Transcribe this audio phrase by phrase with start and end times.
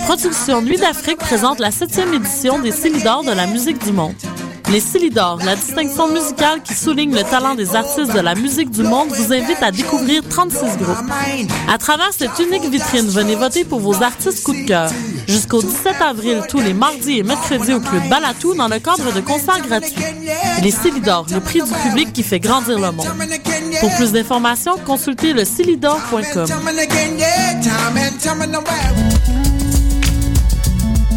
[0.00, 4.14] Les productions Nuit d'Afrique présentent la septième édition des Célidors de la musique du monde.
[4.70, 8.82] Les Célidors, la distinction musicale qui souligne le talent des artistes de la musique du
[8.82, 10.96] monde, vous invite à découvrir 36 groupes.
[11.72, 14.90] À travers cette unique vitrine, venez voter pour vos artistes coup de cœur.
[15.28, 19.20] Jusqu'au 17 avril, tous les mardis et mercredis au Club Balatou dans le cadre de
[19.20, 20.02] concerts gratuits.
[20.62, 23.06] Les Célidors, le prix du public qui fait grandir le monde.
[23.80, 25.44] Pour plus d'informations, consultez le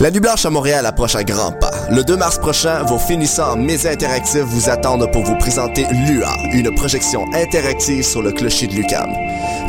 [0.00, 1.72] La Nuit Blanche à Montréal approche à grands pas.
[1.90, 6.32] Le 2 mars prochain, vos finissants en médias interactifs vous attendent pour vous présenter LUA,
[6.54, 9.10] une projection interactive sur le clocher de Lucam.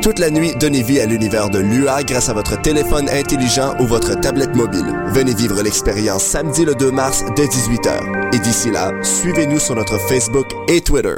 [0.02, 3.86] Toute la nuit, donnez vie à l'univers de LUA grâce à votre téléphone intelligent ou
[3.86, 4.96] votre tablette mobile.
[5.08, 8.34] Venez vivre l'expérience samedi le 2 mars dès 18h.
[8.34, 11.18] Et d'ici là, suivez-nous sur notre Facebook et Twitter.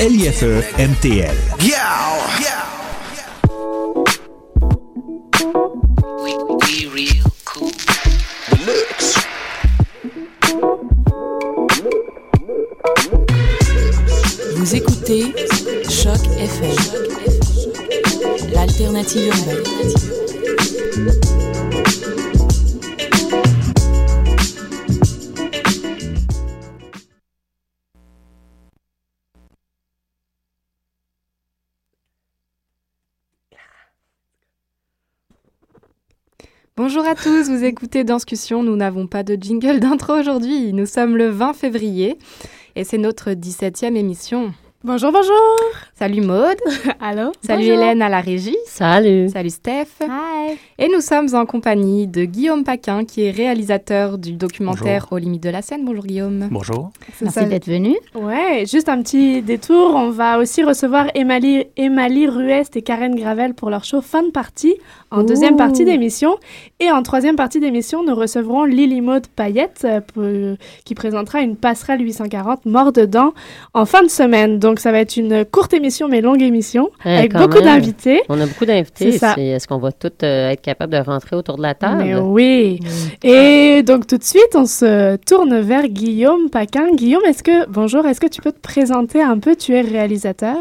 [0.00, 1.34] L-I-F-E MTL.
[14.56, 15.32] Vous écoutez
[15.88, 16.76] Choc FM,
[18.52, 19.62] l'alternative urbaine.
[36.76, 38.64] Bonjour à tous, vous écoutez Danscussion.
[38.64, 40.72] Nous n'avons pas de jingle d'intro aujourd'hui.
[40.72, 42.18] Nous sommes le 20 février
[42.74, 44.52] et c'est notre 17e émission.
[44.86, 45.32] Bonjour, bonjour.
[45.98, 46.58] Salut Maude.
[47.00, 47.32] Allô?
[47.40, 47.82] Salut Bonjour.
[47.82, 48.56] Hélène à la régie.
[48.66, 49.30] Salut.
[49.30, 49.86] Salut Steph.
[50.02, 50.58] Hi.
[50.78, 55.42] Et nous sommes en compagnie de Guillaume Paquin, qui est réalisateur du documentaire Aux limites
[55.42, 55.86] de la scène.
[55.86, 56.48] Bonjour Guillaume.
[56.50, 56.90] Bonjour.
[57.22, 57.96] Merci d'être venu.
[58.14, 59.94] Ouais, juste un petit détour.
[59.94, 64.74] On va aussi recevoir Emily, Emily Ruest et Karen Gravel pour leur show Fan Party
[65.10, 65.26] en Ouh.
[65.26, 66.36] deuxième partie d'émission.
[66.78, 71.56] Et en troisième partie d'émission, nous recevrons Lily Maud Payette euh, pour- qui présentera une
[71.56, 73.32] passerelle 840 mort dedans
[73.72, 74.58] en fin de semaine.
[74.58, 78.22] Donc ça va être une courte émission mais longue émission Ouais, avec beaucoup d'invités.
[78.28, 79.08] On a beaucoup d'invités.
[79.08, 82.02] Est-ce qu'on va tous euh, être capables de rentrer autour de la table?
[82.04, 82.80] Mais oui.
[83.22, 86.94] Et donc tout de suite, on se tourne vers Guillaume Paquin.
[86.94, 89.56] Guillaume, est-ce que bonjour, est-ce que tu peux te présenter un peu?
[89.56, 90.56] Tu es réalisateur.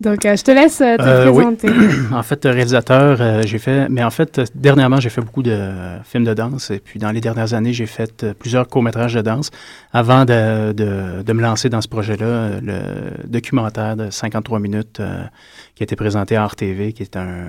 [0.00, 1.44] Donc euh, je te laisse euh, te Euh, oui.
[1.44, 1.68] présenter.
[2.12, 5.58] En fait, réalisateur, euh, j'ai fait, mais en fait, dernièrement, j'ai fait beaucoup de
[6.04, 6.70] films de danse.
[6.70, 9.50] Et puis, dans les dernières années, j'ai fait plusieurs courts-métrages de danse
[9.92, 12.80] avant de, de, de me lancer dans ce projet-là, le
[13.26, 15.02] documentaire de 53 minutes
[15.74, 17.48] qui a été présenté à RTV, qui est un,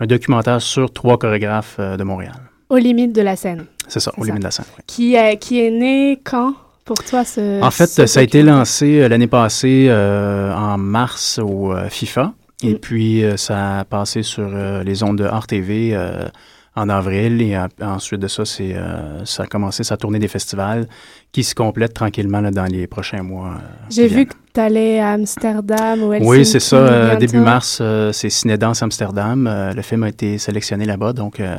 [0.00, 2.34] un documentaire sur trois chorégraphes de Montréal.
[2.70, 3.66] Aux limites de la scène.
[3.86, 4.28] C'est ça, C'est au ça.
[4.28, 4.64] limite de la scène.
[4.76, 4.82] oui.
[4.86, 6.54] Qui est qui est né quand?
[6.86, 10.78] Pour toi ce En fait, ce ça a été lancé euh, l'année passée euh, en
[10.78, 12.32] mars au euh, FIFA.
[12.62, 12.78] Et Mm.
[12.78, 14.48] puis, euh, ça a passé sur
[14.82, 16.26] les ondes de RTV euh,
[16.74, 17.42] en avril.
[17.42, 20.86] Et ensuite de ça, c'est, euh, ça a commencé sa tournée des festivals
[21.32, 23.48] qui se complète tranquillement là, dans les prochains mois.
[23.48, 23.58] euh,
[23.90, 26.30] J'ai vu que tu allais à Amsterdam ou Helsinki.
[26.30, 26.76] Oui, c'est ça.
[26.76, 29.50] euh, début mars, c'est Cinédance Amsterdam.
[29.76, 31.12] Le film a été sélectionné là-bas.
[31.12, 31.56] Donc, euh,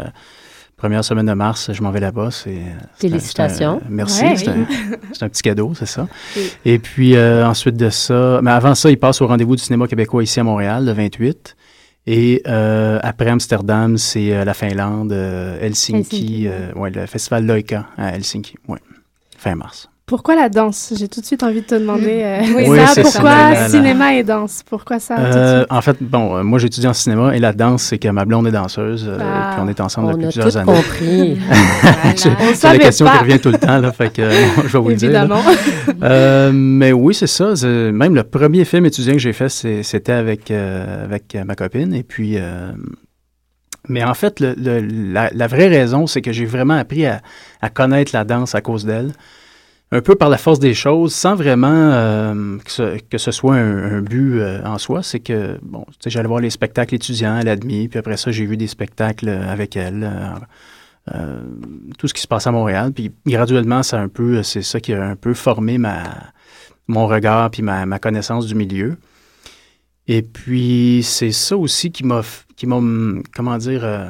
[0.77, 2.29] première semaine de mars, je m'en vais là-bas.
[2.31, 3.81] C'est, un- Félicitations.
[3.83, 4.23] un- merci.
[4.23, 4.35] Ouais.
[4.37, 6.07] c'est, un, petit cadeau, c'est ça.
[6.35, 6.51] Oui.
[6.65, 9.87] Et puis, euh, ensuite de ça, mais avant ça, il passe au rendez-vous du cinéma
[9.87, 11.55] québécois ici à Montréal, le 28.
[12.09, 18.15] Et euh, après Amsterdam, c'est euh, la Finlande, Helsinki, Helsinki, ouais, le festival Loika à
[18.15, 18.79] Helsinki, ouais,
[19.37, 19.89] fin mars.
[20.07, 20.93] Pourquoi la danse?
[20.97, 23.01] J'ai tout de suite envie de te demander euh, Oui, ça.
[23.01, 24.63] Pourquoi cinéma et danse?
[24.65, 27.97] Pourquoi ça Euh, en fait, bon, euh, moi j'étudie en cinéma et la danse, c'est
[27.97, 29.51] que ma blonde est danseuse, euh, Ah.
[29.55, 30.81] puis on est ensemble On depuis a plusieurs tout années.
[30.81, 31.37] compris.
[32.15, 33.11] C'est- On c'est la question pas.
[33.11, 34.31] qui revient tout le temps, là, fait que euh,
[34.65, 35.27] je vais vous le dire.
[36.03, 37.55] Euh, mais oui, c'est ça.
[37.57, 41.55] c'est- Même le premier film étudiant que j'ai fait, c'est- c'était avec, euh, avec ma
[41.55, 41.93] copine.
[41.93, 42.71] Et puis, euh,
[43.89, 44.79] Mais en fait, le, le,
[45.13, 47.21] la, la, vraie raison, c'est que j'ai vraiment appris à,
[47.61, 49.11] à, connaître la danse à cause d'elle.
[49.91, 53.55] Un peu par la force des choses, sans vraiment euh, que, ce, que, ce, soit
[53.55, 55.01] un, un but euh, en soi.
[55.01, 58.57] C'est que, bon, j'allais voir les spectacles étudiants à l'ADMI, puis après ça, j'ai vu
[58.57, 60.09] des spectacles avec elle.
[61.15, 61.39] Euh,
[61.97, 62.91] tout ce qui se passe à Montréal.
[62.91, 66.03] Puis graduellement, c'est un peu, c'est ça qui a un peu formé ma,
[66.87, 68.97] mon regard puis ma, ma connaissance du milieu.
[70.07, 72.21] Et puis, c'est ça aussi qui m'a,
[72.55, 72.79] qui m'a,
[73.33, 74.09] comment dire, euh,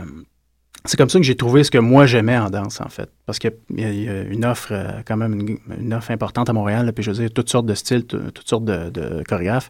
[0.88, 3.10] c'est comme ça que j'ai trouvé ce que moi j'aimais en danse, en fait.
[3.26, 6.86] Parce qu'il y, a une offre, euh, quand même, une, une, offre importante à Montréal,
[6.86, 9.70] là, puis je veux dire, toutes sortes de styles, toutes sortes de, de chorégraphes.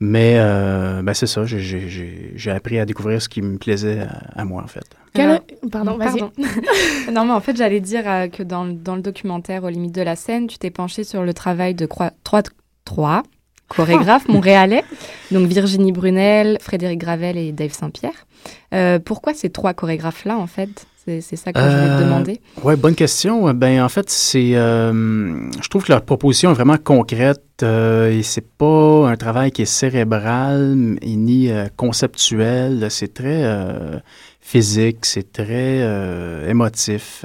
[0.00, 4.44] Mais euh, ben c'est ça, j'ai appris à découvrir ce qui me plaisait à, à
[4.44, 4.84] moi, en fait.
[5.12, 5.40] Quel...
[5.72, 6.30] Pardon, Pardon.
[7.12, 10.02] non, mais en fait, j'allais dire euh, que dans, dans, le documentaire Aux limites de
[10.02, 12.12] la scène, tu t'es penché sur le travail de trois,
[12.84, 13.22] trois
[13.68, 14.32] chorégraphes oh.
[14.32, 14.84] montréalais,
[15.30, 18.26] donc Virginie Brunel, Frédéric Gravel et Dave Saint-Pierre.
[18.74, 20.86] Euh, pourquoi ces trois chorégraphes-là, en fait?
[21.20, 22.40] C'est ça que je voulais te demander.
[22.62, 23.52] Oui, bonne question.
[23.54, 28.22] Ben en fait, c'est, euh, je trouve que leur proposition est vraiment concrète euh, et
[28.22, 32.88] c'est pas un travail qui est cérébral et ni euh, conceptuel.
[32.90, 33.98] C'est très euh,
[34.40, 35.80] physique, c'est très
[36.48, 37.24] émotif.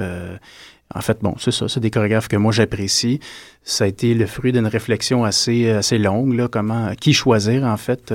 [0.95, 3.19] En fait, bon, c'est ça, c'est des chorégraphes que moi j'apprécie.
[3.63, 8.11] Ça a été le fruit d'une réflexion assez longue là, comment qui choisir en fait.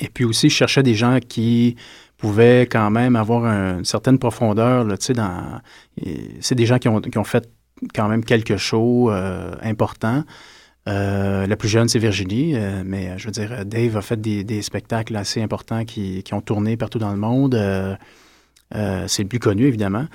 [0.00, 1.76] et puis aussi, je cherchais des gens qui
[2.24, 4.84] pouvaient quand même avoir une certaine profondeur.
[4.84, 5.60] Là, dans,
[6.40, 7.48] c'est des gens qui ont, fait
[7.94, 10.24] quand même quelques shows euh, importants.
[10.88, 14.62] Euh, la plus jeune, c'est Virginie, euh, mais je veux dire, Dave a fait des,
[14.62, 17.54] spectacles assez importants qui, qui, ont tourné partout dans le monde.
[18.74, 20.06] Euh, c'est le plus connu, évidemment.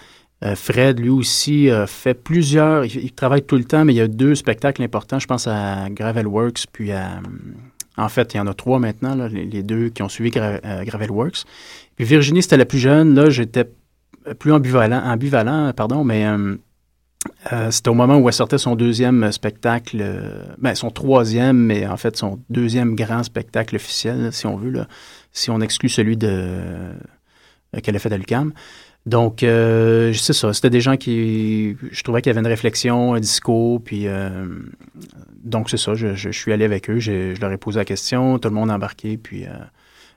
[0.55, 2.85] Fred, lui aussi, a fait plusieurs.
[2.85, 5.19] Il, il, travaille tout le temps, mais il y a deux spectacles importants.
[5.19, 7.19] Je pense à Gravel Works, puis à.
[7.97, 10.59] En fait, il y en a trois maintenant, là, les, deux qui ont suivi Gra
[10.85, 11.43] Gravel Works.
[11.97, 13.13] Puis Virginie, c'était la plus jeune.
[13.13, 13.65] Là, j'étais
[14.37, 16.55] plus ambivalent, ambivalent pardon, mais euh,
[17.53, 21.87] euh, c'était au moment où elle sortait son deuxième spectacle, euh, ben, son troisième, mais
[21.87, 24.87] en fait son deuxième grand spectacle officiel, si on veut, là,
[25.31, 26.59] si on exclut celui de
[27.83, 28.51] qu'elle a fait à l'UQAM.
[29.09, 30.53] Donc, euh, c'est ça.
[30.53, 34.45] C'était des gens qui, je trouvais qu'il y avait une réflexion, un discours, puis euh,
[35.43, 35.95] donc c'est ça.
[35.95, 38.75] Je, suis allé avec eux, je, leur ai posé la question, tout le monde a
[38.75, 39.49] embarqué, puis euh,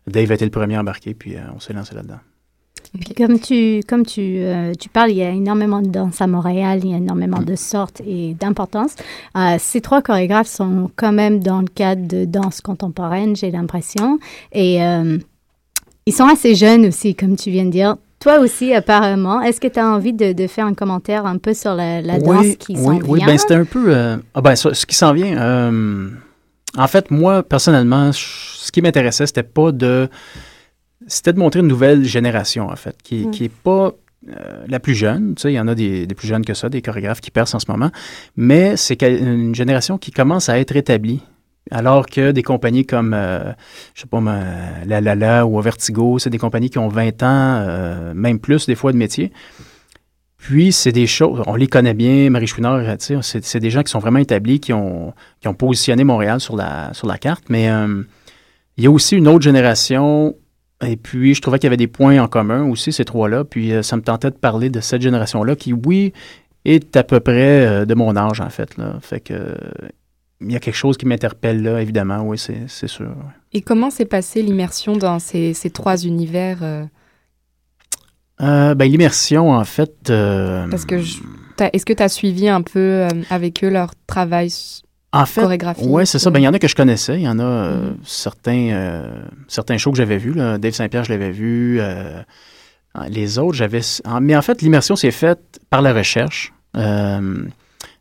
[0.06, 2.18] Dave a été le premier embarqué, puis on s'est lancé là-dedans.
[3.00, 4.42] Puis comme tu, comme tu,
[4.78, 7.56] tu parles, il y a énormément de danse à Montréal, il y a énormément de
[7.56, 8.96] sortes et d'importance.
[9.58, 14.18] Ces trois chorégraphes sont quand même dans le cadre de danse contemporaine, j'ai l'impression.
[14.52, 14.80] Et
[16.04, 17.96] ils sont assez jeunes aussi, comme tu viens de dire.
[18.22, 19.40] Toi aussi, apparemment.
[19.42, 22.18] Est-ce que tu as envie de, de, faire un commentaire un peu sur la, la
[22.18, 23.08] danse oui, qui oui, s'en vient?
[23.08, 23.94] Oui, ben c'était un peu...
[24.34, 25.70] ah ben, ce qui s'en vient...
[26.76, 30.08] en fait, moi, personnellement, ce qui m'intéressait, c'était pas de
[31.06, 33.30] c'était de montrer une nouvelle génération, en fait, qui, mm.
[33.30, 33.92] qui est pas
[34.28, 35.34] euh, la plus jeune.
[35.34, 37.30] Tu sais, il y en a des, des, plus jeunes que ça, des chorégraphes qui
[37.30, 37.90] percent en ce moment,
[38.36, 41.22] mais c'est une génération qui commence à être établie.
[41.70, 43.52] Alors que des compagnies comme, euh,
[43.94, 44.20] je sais pas,
[44.84, 48.66] La La La ou Vertigo, c'est des compagnies qui ont 20 ans, euh, même plus
[48.66, 49.32] des fois de métier.
[50.36, 54.00] Puis, c'est des choses, on les connaît bien, Marie Chouinard, c'est des gens qui sont
[54.00, 58.02] vraiment établis, qui ont, qui ont positionné Montréal sur la, sur la carte, mais euh,
[58.76, 60.34] il y a aussi une autre génération
[60.84, 63.44] et puis, je trouvais qu'il y avait des points en commun aussi, ces trois-là.
[63.44, 66.12] Puis, euh, ça me tentait de parler de cette génération-là qui, oui,
[66.64, 68.76] est à peu près euh, de mon âge, en fait.
[68.76, 68.98] Là.
[69.00, 69.56] Fait que.
[70.42, 73.06] Euh, il y a quelque chose qui m'interpelle là, évidemment, oui, c'est sûr.
[73.06, 73.32] Ouais.
[73.52, 78.74] Et comment s'est passée l'immersion dans ces, ces, trois univers euh...
[78.74, 79.94] ben, L'immersion, en fait.
[80.06, 80.96] Parce que.
[81.72, 84.50] Est-ce que tu as suivi un peu avec eux leur travail
[85.14, 85.42] en fait,
[85.82, 86.30] oui, c'est ça.
[86.30, 87.16] Ben, il y en a que je connaissais.
[87.16, 87.96] Il y en a euh, mm.
[88.02, 90.32] certains, euh, certains shows que j'avais vus.
[90.32, 90.56] Là.
[90.56, 91.78] Dave Saint-Pierre, je l'avais vu.
[91.80, 92.22] Euh,
[93.08, 93.80] les autres, j'avais...
[94.22, 96.52] Mais en fait, l'immersion s'est faite par la recherche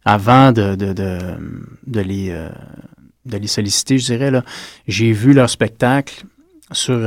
[0.05, 1.19] avant de, de, de,
[1.85, 2.29] de les,
[3.25, 4.31] de les solliciter, je dirais.
[4.31, 4.43] Là.
[4.87, 6.23] J'ai vu leur spectacle
[6.71, 6.99] sur,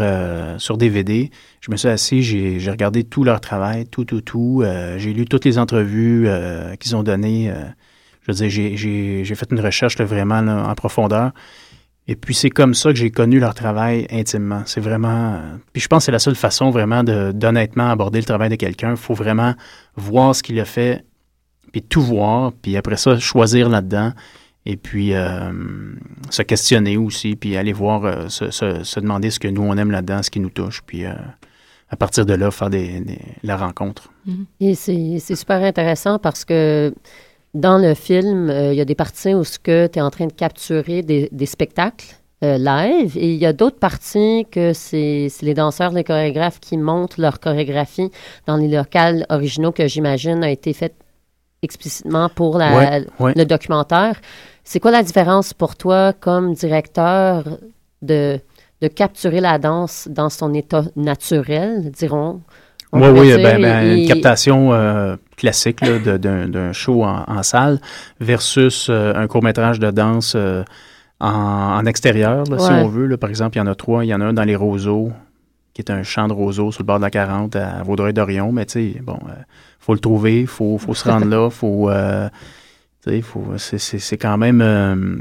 [0.59, 1.31] sur DVD.
[1.61, 4.63] Je me suis assis, j'ai, j'ai regardé tout leur travail, tout, tout, tout.
[4.97, 6.29] j'ai lu toutes les entrevues
[6.79, 7.53] qu'ils ont données
[8.27, 11.33] je veux dire, j'ai fait une recherche vraiment en profondeur.
[12.07, 14.63] Et puis c'est comme ça que j'ai connu leur travail intimement.
[14.67, 15.41] C'est vraiment.
[15.73, 18.91] Puis je pense que c'est la seule façon vraiment d'honnêtement aborder le travail de quelqu'un.
[18.91, 19.55] Il faut vraiment
[19.97, 21.05] voir ce qu'il a fait,
[21.75, 24.12] puis tout voir, puis après ça, choisir là-dedans.
[24.64, 25.50] Et puis euh,
[26.31, 30.23] se questionner aussi, puis aller voir, euh, se, demander ce que nous on aime là-dedans,
[30.23, 31.14] ce qui nous touche, puis euh,
[31.90, 33.02] à partir de là, faire des,
[33.43, 34.09] la rencontre.
[34.28, 34.45] Mm-hmm.
[34.61, 36.95] Et c'est super intéressant parce que
[37.54, 41.02] dans le film, il y a des parties où tu es en train de capturer
[41.02, 42.07] des, spectacles
[42.40, 43.16] live.
[43.16, 47.40] Et il y a d'autres parties que c'est les danseurs, les chorégraphes qui montent leur
[47.40, 48.11] chorégraphie
[48.47, 50.95] dans les locales originaux que j'imagine a été fait
[51.64, 53.33] explicitement pour la, Ouais, ouais.
[53.37, 54.21] le documentaire.
[54.62, 57.44] C'est quoi la différence pour toi comme directeur
[58.02, 58.38] de,
[58.80, 62.40] de capturer la danse dans son état naturel, dirons?
[62.92, 67.80] On Oui, oui, ben, ben, et- une captation euh, classique d'un show en, en salle
[68.21, 70.62] versus euh, un court-métrage de danse euh,
[71.21, 71.28] en,
[71.80, 73.06] en extérieur, là, si on veut.
[73.06, 73.16] là.
[73.16, 74.04] Par exemple, il y en a trois.
[74.04, 75.11] Il y en a un dans les roseaux,
[75.73, 78.52] qui est un champ de roseaux sur le bord de la 40 à Vaudreuil-Dorion.
[78.52, 79.33] Mais tu sais, bon, euh,
[79.85, 81.91] faut le trouver, il faut, faut se rendre là, faut...
[81.91, 82.29] euh,
[83.59, 85.17] c'est, quand même euh,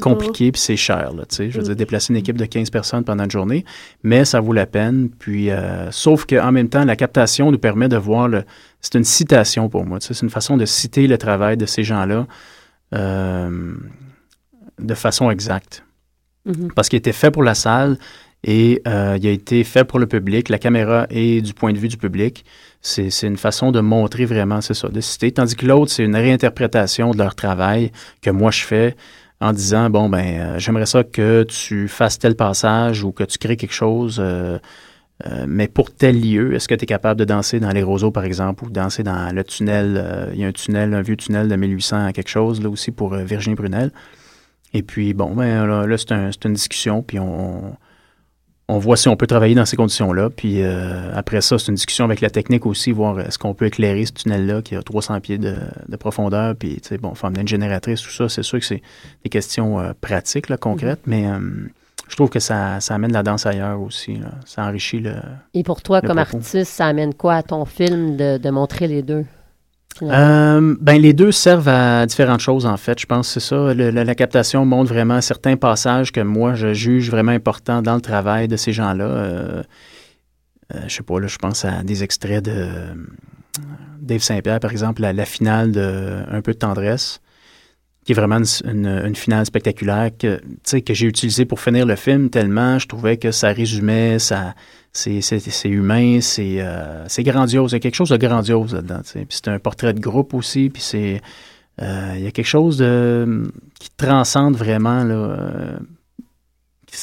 [0.00, 1.12] compliqué puis c'est cher.
[1.14, 1.62] Là, je veux Mm.
[1.66, 3.64] dire, déplacer une équipe de 15 personnes pendant une journée,
[4.02, 5.08] mais ça vaut la peine.
[5.18, 8.42] Puis, euh, sauf qu'en même temps, la captation nous permet de voir le.
[8.80, 9.98] C'est une citation pour moi.
[10.00, 12.26] C'est une façon de citer le travail de ces gens-là
[12.94, 13.74] euh,
[14.80, 15.84] de façon exacte.
[16.44, 16.72] Mhm.
[16.74, 17.98] Parce qu'il était fait pour la salle
[18.44, 20.48] et euh, il a été fait pour le public.
[20.48, 22.44] La caméra est du point de vue du public.
[22.80, 25.32] C'est une façon de montrer vraiment, c'est ça, de citer.
[25.32, 27.90] Tandis que l'autre, c'est une réinterprétation de leur travail
[28.22, 28.96] que moi je fais
[29.40, 33.38] en disant, bon, ben, euh, j'aimerais ça que tu fasses tel passage ou que tu
[33.38, 34.58] crées quelque chose, euh,
[35.48, 38.24] mais pour tel lieu, est-ce que tu es capable de danser dans les roseaux, par
[38.24, 41.56] exemple, ou danser dans le tunnel, il y a un tunnel, un vieux tunnel de
[41.56, 43.90] 1800 à quelque chose, là aussi, pour Virginie Brunel?
[44.74, 47.76] Et puis, bon, ben, là, là, c'est un- une discussion, puis on,
[48.68, 50.28] on voit si on peut travailler dans ces conditions-là.
[50.30, 53.66] Puis euh, après ça, c'est une discussion avec la technique aussi, voir est-ce qu'on peut
[53.66, 55.56] éclairer ce tunnel-là qui a 300 pieds de,
[55.88, 56.54] de profondeur.
[56.54, 58.28] Puis, tu sais, bon, faut amener une génératrice, tout ça.
[58.28, 58.82] C'est sûr que c'est
[59.24, 61.38] des questions euh, pratiques, là, concrètes, mais euh,
[62.08, 64.16] je trouve que ça, ça amène la danse ailleurs aussi.
[64.16, 64.32] là.
[64.44, 65.14] Ça enrichit le.
[65.54, 66.36] Et pour toi, comme propos.
[66.36, 69.24] artiste, ça amène quoi à ton film de, de montrer les deux?
[70.02, 72.98] Euh, ben, les deux servent à différentes choses, en fait.
[72.98, 73.74] Je pense que c'est ça.
[73.74, 78.48] La, captation montre vraiment certains passages que moi, je juge vraiment importants dans le travail
[78.48, 79.04] de ces gens-là.
[79.04, 79.62] Euh,
[80.74, 82.68] euh, je sais pas, là, je pense à des extraits de
[84.00, 87.20] Dave Saint-Pierre, par exemple, la, la finale de Un peu de tendresse,
[88.08, 90.40] qui est vraiment une, finale spectaculaire que,
[90.80, 94.54] que j'ai utilisée pour finir le film tellement je trouvais que ça résumait, ça,
[94.92, 95.20] c'est,
[95.68, 97.72] humain, c'est, euh, c'est grandiose.
[97.72, 99.02] Il y a quelque chose de grandiose là-dedans.
[99.04, 101.20] Puis c'est un portrait de groupe aussi, puis c'est...
[101.82, 105.14] euh, il y a quelque chose de, qui transcende vraiment, là...
[105.14, 105.78] euh,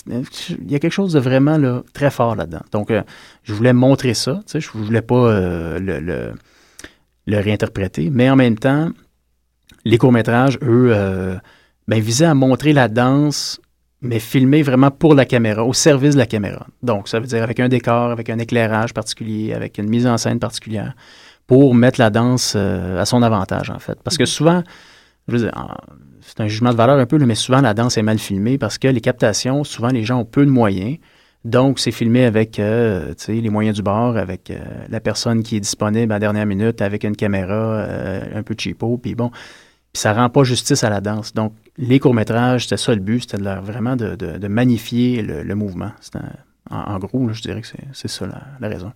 [0.10, 2.64] il y a quelque chose de vraiment là, très fort là-dedans.
[2.72, 2.92] Donc,
[3.44, 4.42] je voulais montrer ça.
[4.52, 6.34] Je voulais pas le,
[7.28, 8.10] le réinterpréter.
[8.10, 8.90] Mais en même temps,
[9.86, 11.36] les courts-métrages, eux, euh,
[11.88, 13.60] ben, visaient à montrer la danse,
[14.02, 16.68] mais filmée vraiment pour la caméra, au service de la caméra.
[16.84, 20.18] Donc, ça veut dire avec un décor, avec un éclairage particulier, avec une mise en
[20.18, 20.96] scène particulière,
[21.48, 23.98] pour mettre la danse euh, à son avantage, en fait.
[24.04, 24.64] Parce que souvent,
[25.28, 25.74] je veux dire, en-
[26.22, 28.80] c'est un jugement de valeur un peu, mais souvent la danse est mal filmée parce
[28.80, 30.98] que les captations, souvent les gens ont peu de moyens.
[31.44, 34.58] Donc, c'est filmé avec euh, les moyens du bord, avec euh,
[34.90, 38.56] la personne qui est disponible à la dernière minute, avec une caméra euh, un peu
[38.58, 39.30] cheapo, puis bon,
[39.96, 41.34] puis ça rend pas justice à la danse.
[41.34, 45.22] Donc, les courts-métrages, c'était ça le but, c'était de leur- vraiment de, de- de magnifier
[45.22, 45.92] le, le mouvement.
[46.16, 48.92] Un- en, en gros, là, je dirais que c'est- ça la, la raison.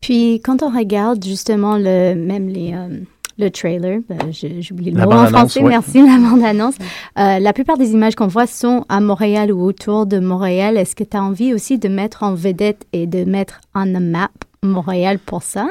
[0.00, 2.98] Puis quand on regarde justement le même les euh,
[3.38, 5.70] le trailer, ben, j'ai oublié le La mot en français, ouais.
[5.70, 6.74] merci, la bande-annonce.
[7.18, 10.76] Euh, la plupart des images qu'on voit sont à Montréal ou autour de Montréal.
[10.76, 14.00] Est-ce que tu as envie aussi de mettre en vedette et de mettre on the
[14.00, 14.28] map
[14.62, 15.66] Montréal pour ça?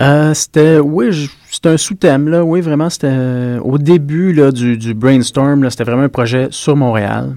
[0.00, 2.44] Euh, c'était, oui, c'était un sous-thème, là.
[2.44, 6.48] Oui, vraiment, c'était euh, au début là, du, du brainstorm, là, c'était vraiment un projet
[6.50, 7.34] sur Montréal.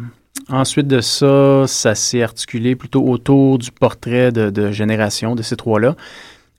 [0.49, 5.55] Ensuite de ça, ça s'est articulé plutôt autour du portrait de, de génération de ces
[5.55, 5.95] trois-là.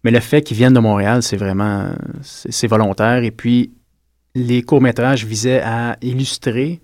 [0.03, 1.91] Mais le fait qu'ils viennent de Montréal, c'est vraiment,
[2.23, 3.23] c'est c'est volontaire.
[3.23, 3.71] Et puis,
[4.35, 6.81] les courts-métrages visaient à illustrer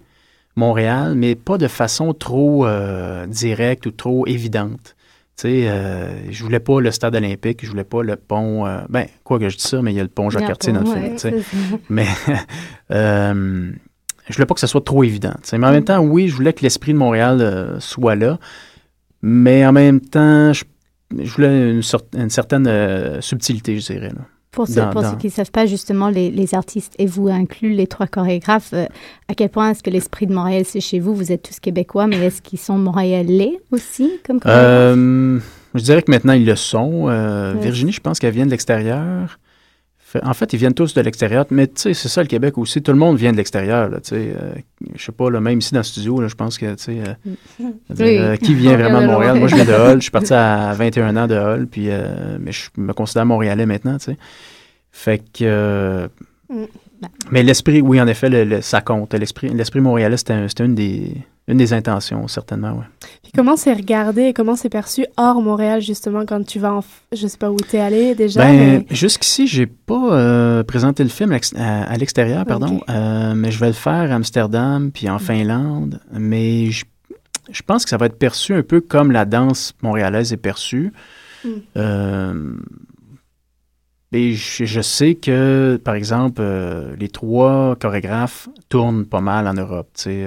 [0.55, 4.95] Montréal, mais pas de façon trop euh, directe ou trop évidente.
[5.41, 8.67] Tu sais, euh, je voulais pas le stade olympique, je voulais pas le pont.
[8.67, 10.81] euh, ben, quoi que je dis ça, mais il y a le pont Jacques-Cartier dans
[10.81, 11.17] le film.
[11.89, 12.07] Mais
[12.91, 13.71] euh,
[14.29, 15.35] je voulais pas que ce soit trop évident.
[15.53, 18.39] Mais en même temps, oui, je voulais que l'esprit de Montréal euh, soit là.
[19.23, 20.65] Mais en même temps, je,
[21.17, 24.09] je voulais une, sorte- une certaine euh, subtilité, je dirais.
[24.11, 24.23] Là.
[24.59, 27.07] Pour, ceux- Dans- pour dans- ceux qui ne savent pas, justement, les, les artistes, et
[27.07, 28.87] vous inclus les trois chorégraphes, euh,
[29.29, 31.15] à quel point est-ce que l'esprit de Montréal, c'est chez vous?
[31.15, 34.65] Vous êtes tous québécois, mais est-ce qu'ils sont montréalais aussi comme chorégraphes?
[34.67, 35.39] Euh,
[35.77, 37.09] je dirais que maintenant, ils le sont.
[37.09, 37.55] Euh.
[37.61, 39.39] Virginie, je pense qu'elle vient de l'extérieur.
[40.23, 41.45] En fait, ils viennent tous de l'extérieur.
[41.51, 42.83] Mais tu sais, c'est ça le Québec aussi.
[42.83, 43.91] Tout le monde vient de l'extérieur.
[43.91, 44.35] tu sais.
[44.41, 44.53] Euh,
[44.95, 47.01] je sais pas, là, même ici dans le studio, là, je pense que, tu sais,
[47.07, 48.19] euh, Oui.
[48.19, 49.39] euh, qui vient vraiment de Montréal?
[49.39, 49.97] Moi, je viens de Hall.
[49.99, 51.67] Je suis parti à 21 ans de Hall.
[51.67, 54.17] Puis, euh, mais je me considère montréalais maintenant, tu sais.
[54.93, 56.09] Fait que, euh,
[57.31, 59.15] Mais l'esprit, oui, en effet, le, le, ça compte.
[59.15, 61.13] L'esprit, l'esprit montréalais, c'était, une des
[61.49, 62.85] une des intentions, certainement, oui.
[63.23, 66.85] Puis comment c'est regardé et comment c'est perçu hors Montréal, justement, quand tu vas en...
[67.11, 68.95] Je sais pas où tu es allé déjà, ben, mais...
[68.95, 72.85] Jusqu'ici, j'ai pas euh, présenté le film à, l'extérieur, pardon, okay.
[72.91, 75.21] euh, mais je vais le faire à Amsterdam puis en mm.
[75.21, 76.85] Finlande, mais je,
[77.51, 80.93] je, pense que ça va être perçu un peu comme la danse montréalaise est perçue.
[81.45, 81.49] Mm.
[81.79, 82.53] Euh,
[84.13, 89.55] et je, je, sais que, par exemple, euh, les trois chorégraphes tournent pas mal en
[89.55, 90.27] Europe, tu sais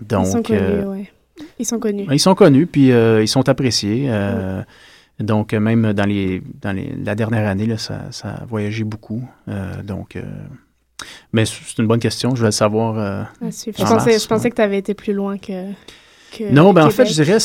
[0.00, 1.10] donc, ils sont connus, euh, ouais.
[1.58, 2.06] Ils sont connus.
[2.10, 4.06] Ils sont connus, puis euh, ils sont appréciés.
[4.08, 4.62] Euh,
[5.20, 9.26] donc, même dans, les, dans les, la dernière année, là, ça, ça a voyagé beaucoup.
[9.84, 10.18] donc,
[11.32, 12.34] mais c'est une bonne question.
[12.34, 12.98] Je vais le savoir.
[12.98, 15.70] Ah, je, pensais, je pensais que tu avais été plus loin que.
[16.36, 17.38] que non, ben, en fait, je dirais,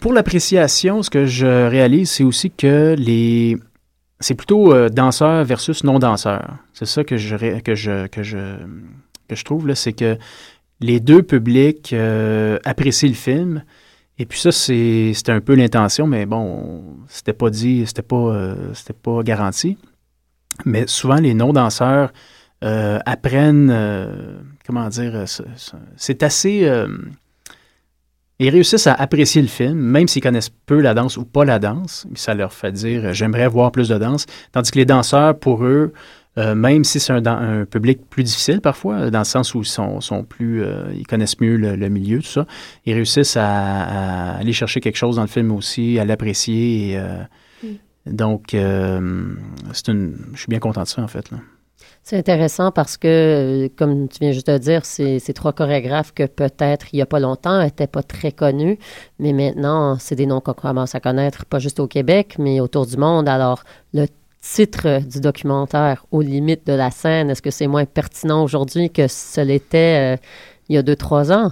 [0.00, 3.56] pour l'appréciation, ce que je réalise, c'est aussi que les.
[4.20, 6.56] C'est plutôt danseurs versus non-danseurs.
[6.72, 8.56] C'est ça que je, que je, que je,
[9.28, 10.16] que je trouve, c'est que
[10.80, 13.62] les deux publics euh, apprécient le film.
[14.18, 18.72] Et puis ça, c'était un peu l'intention, mais bon, c'était pas dit, c'était pas, euh,
[18.72, 19.76] c'était pas garanti.
[20.64, 22.12] Mais souvent, les non-danseurs
[22.64, 25.24] euh, apprennent, euh, comment dire,
[25.96, 26.70] c'est assez...
[28.38, 31.58] ils réussissent à apprécier le film, même s'ils connaissent peu la danse ou pas la
[31.58, 32.06] danse.
[32.14, 34.26] Ça leur fait dire, j'aimerais voir plus de danse.
[34.52, 35.92] Tandis que les danseurs, pour eux,
[36.38, 39.66] euh, même si c'est un, un, public plus difficile parfois, dans le sens où ils
[39.66, 42.46] sont, sont plus, euh, ils connaissent mieux le, le, milieu, tout ça,
[42.84, 46.98] ils réussissent à, à, aller chercher quelque chose dans le film aussi, à l'apprécier.
[46.98, 47.22] Euh,
[47.62, 48.12] mm.
[48.12, 51.30] Donc, c'est une, je suis bien content de ça en fait.
[51.30, 51.38] Là.
[52.08, 56.86] C'est intéressant parce que, comme tu viens juste de dire, ces trois chorégraphes que peut-être
[56.92, 58.78] il n'y a pas longtemps n'étaient pas très connus,
[59.18, 62.86] mais maintenant, c'est des noms qu'on commence à connaître, pas juste au Québec, mais autour
[62.86, 63.28] du monde.
[63.28, 64.06] Alors, le
[64.40, 69.08] titre du documentaire aux limites de la scène, est-ce que c'est moins pertinent aujourd'hui que
[69.08, 70.16] ce l'était euh,
[70.68, 71.50] il y a deux, trois ans?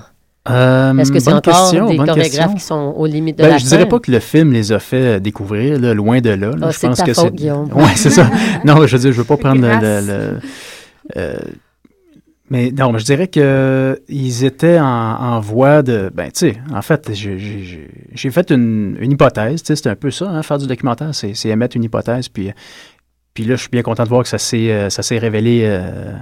[0.50, 2.54] Euh, Est-ce que c'est encore question, des chorégraphes question.
[2.54, 3.78] qui sont aux limites de Ben, la je scène?
[3.78, 6.50] dirais pas que le film les a fait découvrir, là, loin de là.
[6.50, 6.56] là.
[6.62, 7.30] Ah, je c'est pense ta que c'est.
[7.30, 8.30] Ouais, c'est ça.
[8.64, 9.68] Non, je veux dire, je veux pas prendre le.
[9.68, 10.06] Grâce.
[10.06, 10.40] le- le-
[11.16, 11.36] euh,
[12.50, 16.10] mais non, je dirais que ils étaient en, en voie de.
[16.14, 17.40] Ben, tu sais, en fait, j'ai-
[18.30, 19.62] fait une, une hypothèse.
[19.64, 22.28] C'est un peu ça, hein, faire du documentaire, c'est émettre une hypothèse.
[22.28, 22.52] Puis,
[23.32, 25.62] puis là, je suis bien content de voir que ça s'est euh, ça s'est révélé
[25.64, 26.12] euh,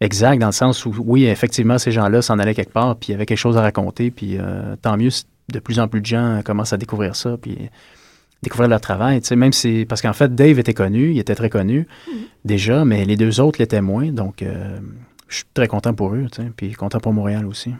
[0.00, 3.12] exact, dans le sens où, oui, effectivement, ces gens-là s'en allaient quelque part, puis il
[3.12, 4.10] y avait quelque chose à raconter.
[4.10, 7.36] Puis euh, tant mieux, si de plus en plus de gens commencent à découvrir ça,
[7.36, 7.70] puis
[8.42, 9.20] découvrir leur travail.
[9.20, 9.84] Tu sais, même si.
[9.88, 11.86] Parce qu'en fait, Dave était connu, il était très connu
[12.44, 14.12] déjà, mais les deux autres l'étaient moins.
[14.12, 14.78] Donc, euh,
[15.28, 17.72] je suis très content pour eux, tu sais, puis content pour Montréal aussi.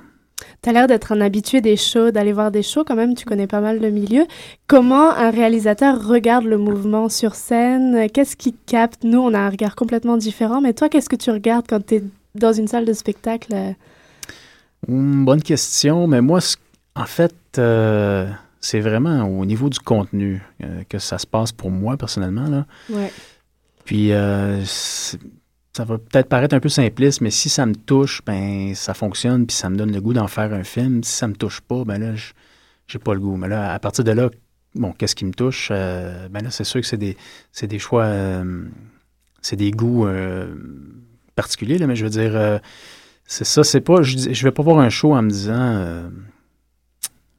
[0.62, 3.46] T'as l'air d'être un habitué des shows, d'aller voir des shows quand même, tu connais
[3.46, 4.26] pas mal le milieu.
[4.66, 8.08] Comment un réalisateur regarde le mouvement sur scène?
[8.12, 9.04] Qu'est-ce qui capte?
[9.04, 12.02] Nous, on a un regard complètement différent, mais toi, qu'est-ce que tu regardes quand t'es
[12.34, 13.54] dans une salle de spectacle?
[14.88, 16.40] Hum, bonne question, mais moi,
[16.96, 18.28] en fait, euh,
[18.60, 22.48] c'est vraiment au niveau du contenu euh, que ça se passe pour moi personnellement.
[22.48, 22.66] Là.
[22.90, 23.12] Ouais.
[23.84, 24.62] Puis, euh,
[25.72, 29.46] ça va peut-être paraître un peu simpliste, mais si ça me touche, ben ça fonctionne,
[29.46, 31.04] puis ça me donne le goût d'en faire un film.
[31.04, 32.14] Si ça me touche pas, ben là,
[32.88, 33.36] j'ai pas le goût.
[33.36, 34.30] Mais là, à partir de là,
[34.74, 35.68] bon, qu'est-ce qui me touche?
[35.70, 37.16] Euh, ben là, c'est sûr que c'est des,
[37.52, 38.64] c'est des choix, euh,
[39.42, 40.54] c'est des goûts euh,
[41.36, 42.60] particuliers, là, mais je veux dire,
[43.24, 46.10] c'est ça, c'est pas, je, vais pas voir un show en me disant,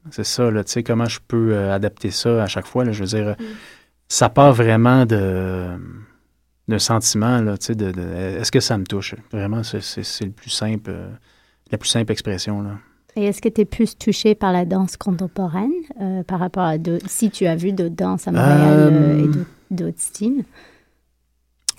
[0.09, 3.01] c'est ça, là, tu sais, comment je peux adapter ça à chaque fois, là, je
[3.01, 3.35] veux dire,
[4.07, 5.77] ça part vraiment de
[6.67, 8.01] d'un sentiment, là, tu sais, de, de-
[8.39, 9.15] est-ce que ça me touche?
[9.31, 11.09] Vraiment, c'est, c'est, le plus simple, euh,
[11.71, 12.77] la plus simple expression, là.
[13.17, 16.77] Et est-ce que tu es plus touché par la danse contemporaine euh, par rapport à
[16.77, 20.45] d'autres, si tu as vu d'autres danses à Montréal euh, et d'autres- d'autres styles?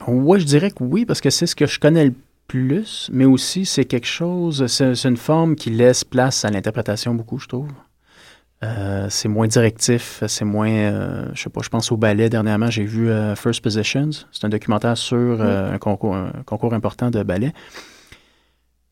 [0.06, 2.14] Ouais, je dirais que oui, parce que c'est ce que je connais le
[2.48, 7.38] plus, mais aussi c'est quelque chose, c'est une forme qui laisse place à l'interprétation beaucoup,
[7.38, 7.68] je trouve.
[8.62, 12.70] Euh, c'est moins directif, c'est moins, euh, je sais pas, je pense au ballet dernièrement,
[12.70, 17.22] j'ai vu euh, First Positions, c'est un documentaire sur un, concours, un concours important de
[17.24, 17.52] ballet.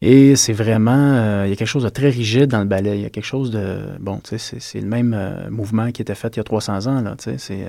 [0.02, 3.02] Et c'est vraiment, il y a quelque chose de très rigide dans le ballet, il
[3.02, 6.34] y a quelque chose de, bon, tu sais, c'est, le même mouvement qui était fait
[6.34, 7.68] il y a 300 ans, là, tu sais, c'est,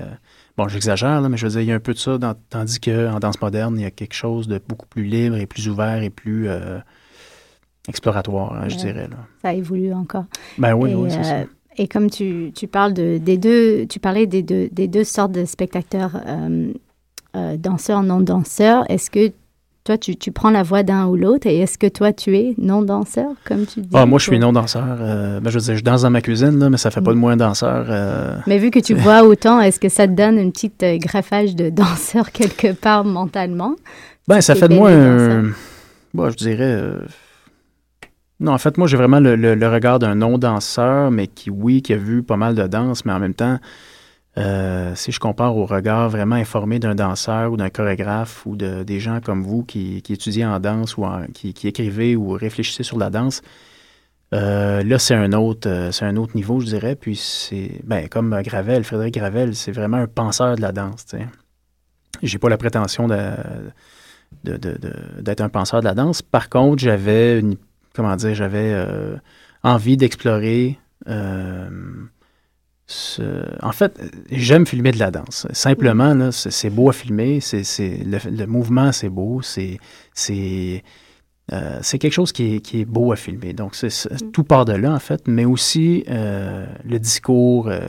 [0.56, 2.34] bon, j'exagère, là, mais je veux dire, il y a un peu de ça, dans-
[2.48, 5.68] tandis qu'en danse moderne, il y a quelque chose de beaucoup plus libre et plus
[5.68, 6.48] ouvert et plus
[7.86, 9.16] exploratoire, hein, je dirais, là.
[9.42, 10.24] Ça évolue encore.
[10.56, 11.44] Ben oui, et, oui, c'est ça.
[11.76, 15.32] Et comme tu, tu parles de, des deux, tu parlais des deux, des deux sortes
[15.32, 16.72] de spectateurs, euh,
[17.36, 19.32] euh, danseurs, non-danseurs, est-ce que
[19.84, 22.54] toi, tu, tu prends la voix d'un ou l'autre et est-ce que toi, tu es
[22.56, 23.88] non-danseur, comme tu dis?
[23.94, 24.84] Ah, moi, je suis non-danseur.
[25.00, 27.10] euh, ben, je veux dire, je danse dans ma cuisine, là, mais ça fait pas
[27.10, 27.86] de moi un danseur.
[27.88, 30.98] euh, Mais vu que tu vois autant, est-ce que ça te donne une petite euh,
[30.98, 33.74] greffage de danseur quelque part mentalement?
[34.28, 35.46] Ben, ça fait de moi un.
[36.14, 36.78] Bon, je dirais.
[38.42, 41.96] Non, en fait, moi, j'ai vraiment le, regard d'un non-danseur, mais qui, oui, qui a
[41.96, 43.60] vu pas mal de danse, mais en même temps,
[44.36, 48.82] euh, si je compare au regard vraiment informé d'un danseur ou d'un chorégraphe ou de,
[48.82, 52.82] des gens comme vous qui, qui étudiez en danse ou qui, qui écrivez ou réfléchissez
[52.82, 53.42] sur la danse,
[54.34, 56.96] euh, là, c'est un autre, euh, un autre niveau, je dirais.
[56.96, 61.04] Puis c'est, ben, comme Gravel, Frédéric Gravel, c'est vraiment un penseur de la danse.
[61.06, 61.28] Sais.
[62.24, 63.76] J'ai pas la prétention d'être
[65.40, 66.22] un penseur de la danse.
[66.22, 67.56] Par contre, j'avais, une-
[67.94, 69.16] comment dire, j'avais euh,
[69.62, 70.78] envie d'explorer.
[71.08, 71.68] euh,
[72.86, 74.00] ce- En fait,
[74.30, 75.46] j'aime filmer de la danse.
[75.52, 77.40] Simplement, là, c'est, beau à filmer.
[77.40, 79.40] C'est, c'est- le, le mouvement, c'est beau.
[79.42, 79.78] C'est,
[80.14, 80.82] c'est,
[81.52, 83.52] euh, c'est quelque chose qui est, qui est beau à filmer.
[83.52, 85.26] Donc, c'est, c'est- tout part de là, en fait.
[85.26, 87.68] Mais aussi, euh, le discours.
[87.68, 87.80] euh,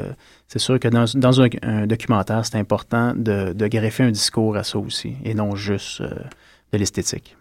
[0.47, 4.55] c'est sûr que dans, dans un, un documentaire, c'est important de, de greffer un discours
[4.55, 6.09] à ça aussi, et non juste euh,
[6.71, 7.35] de l'esthétique.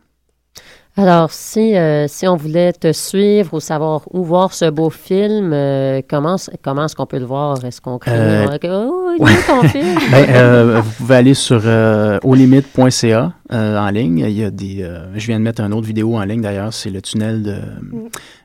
[0.94, 5.52] Alors, si, euh, si on voulait te suivre ou savoir où voir ce beau film,
[5.54, 7.64] euh, comment, comment est-ce qu'on peut le voir?
[7.64, 8.12] Est-ce qu'on crée...
[8.14, 8.46] Euh,
[8.90, 9.98] oh, il est ton film?
[10.10, 14.18] Ben, euh, vous pouvez aller sur euh, aulimite.ca euh, en ligne.
[14.18, 16.74] Il y a des, euh, je viens de mettre une autre vidéo en ligne d'ailleurs,
[16.74, 17.56] c'est le tunnel de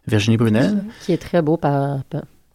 [0.08, 0.86] Virginie Brunel.
[1.02, 2.00] Qui est très beau par...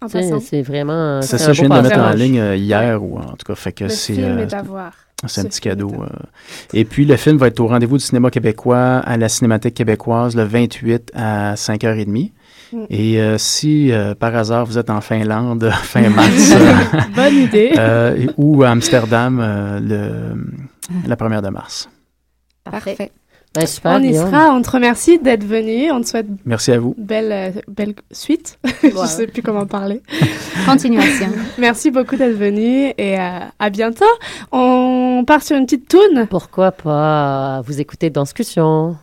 [0.08, 1.20] C'est vraiment...
[1.20, 3.54] C'est ça, je viens de le mettre en ligne euh, hier ou en tout cas,
[3.54, 4.92] fait que Le c'est film euh, est à voir.
[5.28, 5.90] C'est un petit cadeau.
[6.02, 6.06] euh.
[6.74, 10.34] Et puis le film va être au rendez-vous du cinéma québécois à la Cinémathèque québécoise
[10.36, 12.30] le 28 à 5h30.
[12.72, 12.84] Mm.
[12.90, 16.52] Et euh, si euh, par hasard vous êtes en Finlande fin mars
[17.14, 17.72] Bonne idée.
[17.78, 21.88] euh, ou à Amsterdam euh, le, la première de mars.
[22.64, 23.10] Parfait.
[23.54, 24.30] Ben, super, on y Guillaume.
[24.30, 24.54] sera.
[24.54, 25.90] On te remercie d'être venu.
[25.92, 26.94] On te souhaite Merci à vous.
[26.96, 28.58] belle, euh, belle suite.
[28.82, 29.08] Je Voilà.
[29.08, 30.00] sais plus comment parler.
[30.66, 31.28] Continuation.
[31.58, 34.06] Merci beaucoup d'être venu et euh, à bientôt.
[34.52, 36.26] On part sur une petite toune.
[36.30, 37.60] Pourquoi pas?
[37.66, 38.96] Vous écouter Danscussion?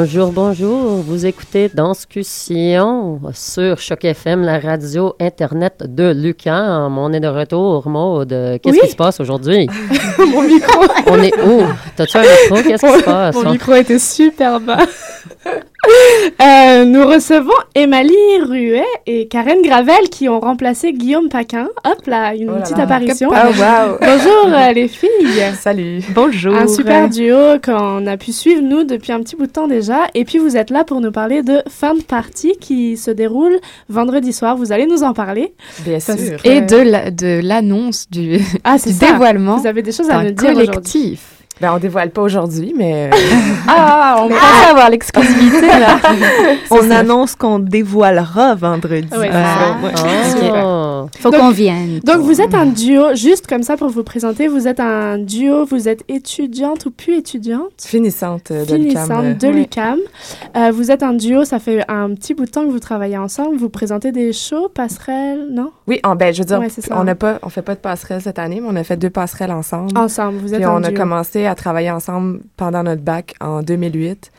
[0.00, 1.02] Bonjour, bonjour.
[1.02, 6.88] Vous écoutez Danscussion sur Choc FM, la radio Internet de Lucan.
[6.96, 8.28] On est de retour, Maude.
[8.62, 8.80] Qu'est-ce Oui.
[8.84, 9.66] qui se passe aujourd'hui?
[10.20, 11.62] Mon micro, On est où?
[11.96, 12.54] T'as-tu un micro?
[12.62, 13.34] Qu'est-ce qui se passe?
[13.34, 14.86] mon micro était super bas.
[16.40, 18.12] Euh, nous recevons Émilie
[18.46, 21.68] Ruet et Karen Gravel qui ont remplacé Guillaume Paquin.
[21.84, 22.84] Hop là, une Oh là petite là.
[22.84, 23.30] apparition.
[23.32, 23.98] Oh, wow.
[24.00, 25.08] Bonjour euh, les filles.
[25.58, 26.00] Salut.
[26.14, 26.54] Bonjour.
[26.54, 30.06] Un super duo qu'on a pu suivre nous depuis un petit bout de temps déjà.
[30.14, 33.58] Et puis vous êtes là pour nous parler de fin de partie qui se déroule
[33.88, 34.56] vendredi soir.
[34.56, 35.54] Vous allez nous en parler.
[35.84, 36.38] Bien Parce- sûr.
[36.44, 40.30] Et de la- de l'annonce du, Ah, du dévoilement Vous avez des choses à nous
[40.30, 40.66] dire aujourd'hui.
[40.66, 41.20] collectif.
[41.60, 43.16] Ben, on dévoile pas aujourd'hui, mais euh,
[43.68, 45.98] Ah, on pensait avoir l'exclusivité, là.
[46.70, 46.98] On ça.
[46.98, 49.08] annonce qu'on dévoilera vendredi.
[49.16, 49.42] Ouais, Euh,
[50.24, 50.44] c'est ça.
[50.44, 50.50] ouais.
[50.54, 51.06] Ah.
[51.20, 52.00] Faut Donc- qu'on vienne.
[52.04, 55.64] Donc vous êtes un duo, juste comme ça pour vous présenter, vous êtes un duo,
[55.64, 57.70] vous êtes étudiante ou plus étudiante?
[57.80, 58.90] Finissante euh, de l'UQAM.
[58.90, 59.52] finissante euh, de ouais.
[59.52, 59.98] l'UCAM.
[60.56, 63.18] Euh, vous êtes un duo, ça fait un petit bout de temps que vous travaillez
[63.18, 63.56] ensemble.
[63.56, 65.70] Vous présentez des shows, passerelles, non?
[65.86, 68.20] Oui, en, ben, je veux dire, Ouais, on n'a pas, on fait pas de passerelle
[68.22, 69.96] cette année, mais on a fait deux passerelles ensemble.
[69.96, 73.62] Ensemble, vous êtes Puis un on a commencé à travailler ensemble pendant notre bac en
[73.62, 74.30] 2008.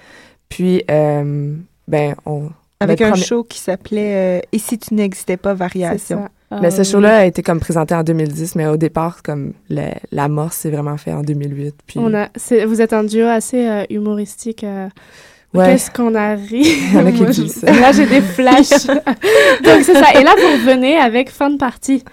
[0.47, 1.53] Puis, euh,
[1.87, 2.49] ben, on.
[2.79, 6.29] Avec un premier- show qui s'appelait euh, Et si tu n'existais pas, Variation.
[6.51, 9.53] Mais Ah, ce show-là a été comme présenté en 2010, mais au départ, comme
[10.11, 11.75] l'amorce s'est vraiment fait en 2008.
[11.85, 12.29] Puis, On a,
[12.65, 14.63] vous êtes un duo assez euh, humoristique.
[14.63, 14.87] euh,
[15.53, 15.65] Ouais.
[15.65, 16.61] Qu'est-ce qu'on a ri?
[16.61, 17.71] Il y en a qui Moi, disent je- ça.
[17.79, 18.85] Là, j'ai des flashs.
[18.87, 20.19] Donc, c'est ça.
[20.19, 22.03] Et là, vous revenez avec fin de partie.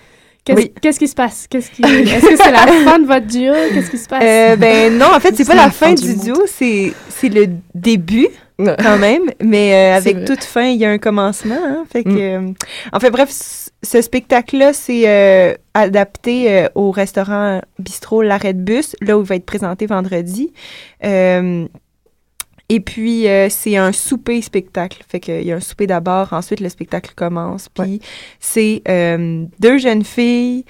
[0.46, 0.72] Qu'est-ce Oui.
[0.80, 1.46] qu'est-ce qui se passe?
[1.50, 1.82] Qu'est-ce qui...
[1.84, 3.52] Est-ce que c'est la fin de votre duo?
[3.74, 4.22] Qu'est-ce qui se passe?
[4.24, 6.92] Euh, ben non, en fait, c'est C'est pas la la fin fin du duo, c'est
[7.08, 8.28] c'est le début
[8.58, 10.24] quand même, mais euh, avec vrai.
[10.24, 11.58] toute fin, il y a un commencement.
[11.62, 12.48] Hein, fait que, Mm.
[12.48, 12.52] euh,
[12.94, 13.28] en fait, bref,
[13.82, 19.26] ce spectacle-là, c'est euh, adapté euh, au restaurant bistrot L'Arrêt de Bus, là où il
[19.26, 20.52] va être présenté vendredi.
[22.68, 25.02] Et puis, euh, c'est un souper-spectacle.
[25.08, 27.68] Fait qu'il y a un souper d'abord, ensuite le spectacle commence.
[27.68, 28.00] Puis,
[28.40, 30.64] c'est euh, deux jeunes filles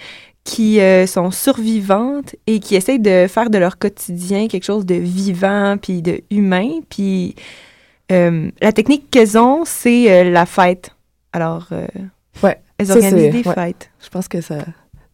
[0.44, 4.94] qui euh, sont survivantes et qui essayent de faire de leur quotidien quelque chose de
[4.94, 6.80] vivant puis de humain.
[6.88, 7.34] Puis,
[8.10, 10.90] la technique qu'elles ont, c'est la fête.
[11.32, 11.68] Alors,
[12.42, 12.58] Ouais.
[12.78, 13.54] elles organisent des ouais.
[13.54, 13.90] fêtes.
[14.04, 14.58] Je pense que ça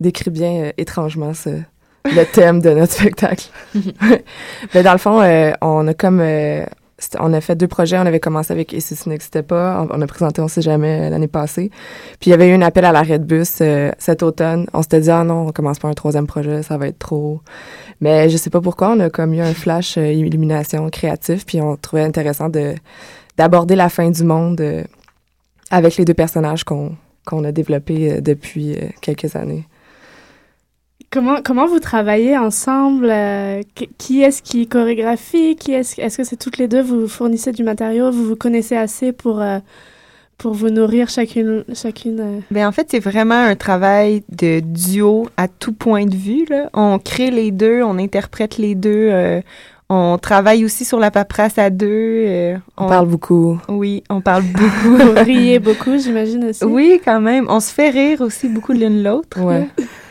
[0.01, 1.61] décrit bien étrangement ce,
[2.05, 3.49] le thème de notre spectacle.
[4.75, 6.65] Mais dans le fond, euh, on a comme euh,
[7.19, 7.99] on a fait deux projets.
[7.99, 9.87] On avait commencé avec Et si ce n'existait pas.
[9.91, 11.71] On, on a présenté On sait jamais euh, l'année passée.
[12.21, 14.67] Puis il y avait eu un appel à l'arrêt de bus euh, cet automne.
[14.73, 17.41] On s'était dit ah non, on commence pas un troisième projet, ça va être trop.
[18.01, 21.47] Mais je sais pas pourquoi, on a comme eu un flash euh, illumination créatif.
[21.47, 22.75] Puis on trouvait intéressant de
[23.37, 24.85] d'aborder la fin du monde euh,
[25.71, 29.65] avec les deux personnages qu'on qu'on a développés euh, depuis euh, quelques années.
[31.12, 33.61] Comment, comment vous travaillez ensemble euh,
[33.98, 37.62] qui- est-ce qui chorégraphie qui est-ce, est-ce que c'est toutes les deux Vous fournissez du
[37.64, 39.59] matériau Vous vous connaissez assez pour, euh,
[40.38, 45.29] pour vous nourrir chacune, chacune euh, Ben, en fait, c'est vraiment un travail de duo
[45.37, 46.46] à tout point de vue.
[46.48, 46.70] Là.
[46.72, 49.09] On crée les deux, on interprète les deux.
[49.11, 49.42] euh,
[49.90, 51.87] on travaille aussi sur la paperasse à deux.
[52.27, 53.59] euh, On parle beaucoup.
[53.68, 54.96] Oui, on parle beaucoup.
[54.96, 56.64] Vous riez beaucoup, j'imagine aussi.
[56.64, 57.44] Oui, quand même.
[57.51, 59.38] On se fait rire aussi beaucoup l'une l'autre.
[59.40, 59.68] Ouais.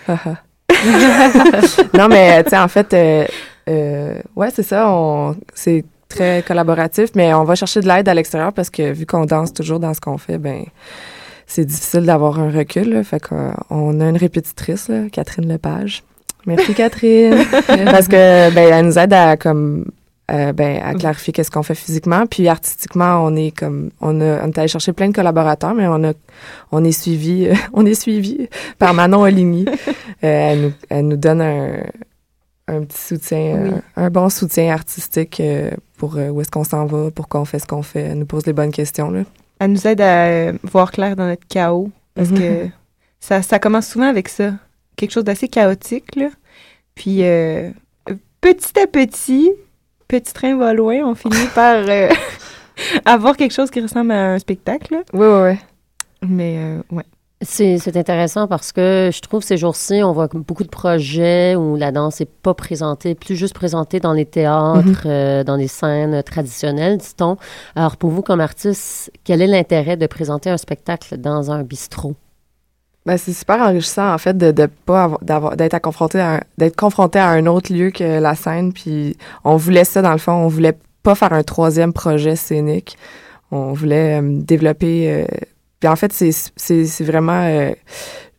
[1.98, 3.26] Non, mais tu sais, en fait, euh,
[3.70, 4.90] euh, ouais, c'est ça.
[4.90, 9.06] On, c'est très collaboratif, mais on va chercher de l'aide à l'extérieur parce que vu
[9.06, 10.66] qu'on danse toujours dans ce qu'on fait, ben
[11.48, 12.94] c'est difficile d'avoir un recul.
[12.94, 13.04] là.
[13.04, 16.04] fait qu'on on a une répétitrice, là, Catherine Lepage.
[16.46, 17.38] Merci Catherine,
[17.86, 19.86] parce que ben elle nous aide à comme
[20.32, 24.44] euh, ben, à clarifier qu'est-ce qu'on fait physiquement, puis artistiquement on est comme on a
[24.46, 26.14] on est allé chercher plein de collaborateurs, mais on a
[26.72, 28.48] on est suivi on est suivi
[28.80, 29.66] par Manon Oligny.
[30.24, 31.78] Euh, elle, nous, elle nous donne un,
[32.68, 33.70] un petit soutien, Oui.
[33.96, 37.58] un, un bon soutien artistique euh, pour où est-ce qu'on s'en va, pourquoi on fait
[37.58, 38.02] ce qu'on fait.
[38.02, 39.10] Elle nous pose les bonnes questions.
[39.10, 39.22] Là.
[39.60, 41.90] Elle nous aide à voir clair dans notre chaos.
[42.14, 42.38] Parce Mhm.
[42.38, 42.68] que
[43.20, 44.54] ça, ça commence souvent avec ça.
[44.96, 46.28] Quelque chose d'assez chaotique, là.
[46.94, 47.72] Puis, euh,
[48.42, 49.52] petit à petit,
[50.20, 52.10] petit train va loin, on finit par euh,
[53.06, 54.94] avoir quelque chose qui ressemble à un spectacle.
[54.94, 55.02] là.
[55.14, 55.58] Oui, oui, oui.
[56.28, 57.04] Mais, euh, ouais.
[57.44, 61.76] C'est c'est intéressant parce que je trouve ces jours-ci, on voit beaucoup de projets où
[61.76, 64.96] la danse n'est pas présentée, plus juste présentée dans les théâtres, Mhm.
[65.08, 67.38] euh, dans les scènes traditionnelles, dit-on.
[67.76, 72.14] Alors, pour vous, comme artiste, quel est l'intérêt de présenter un spectacle dans un bistrot?
[73.06, 76.42] Ben, c'est super enrichissant en fait de de pas avoir- d'avoir d'être confronté à un-
[76.60, 78.74] d'être confronté à un autre lieu que la scène.
[78.74, 80.34] Puis on voulait ça dans le fond.
[80.34, 82.98] On voulait pas faire un troisième projet scénique.
[83.50, 85.26] On voulait euh, développer euh,
[85.80, 87.72] puis en fait c'est c'est c'est vraiment euh,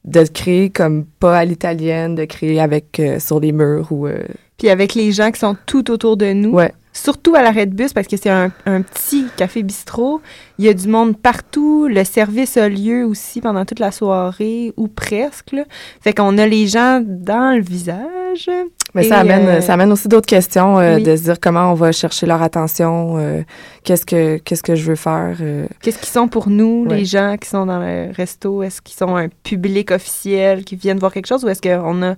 [0.05, 4.23] de créer comme pas à l'italienne de créer avec euh, sur les murs ou euh,
[4.59, 6.51] Puis avec les gens qui sont tout autour de nous.
[6.53, 10.21] ouais surtout à l'arrêt de bus, parce que c'est un, un petit café bistrot.
[10.59, 11.89] Il y a du monde partout.
[11.89, 15.53] Le service a lieu aussi pendant toute la soirée, ou presque.
[15.53, 15.65] là.
[16.01, 18.49] Fait qu'on a les gens dans le visage.
[18.95, 21.03] Mais Et, ça amène, euh, ça amène aussi d'autres questions, euh, oui.
[21.03, 23.43] de se dire comment on va chercher leur attention, euh,
[23.85, 25.37] qu'est-ce que qu'est-ce que je veux faire.
[25.81, 26.99] Qu'est-ce qu'ils sont pour nous, Ouais.
[26.99, 28.63] les gens qui sont dans le resto?
[28.63, 32.17] Est-ce qu'ils sont un public officiel qui viennent voir quelque chose ou est-ce qu'on a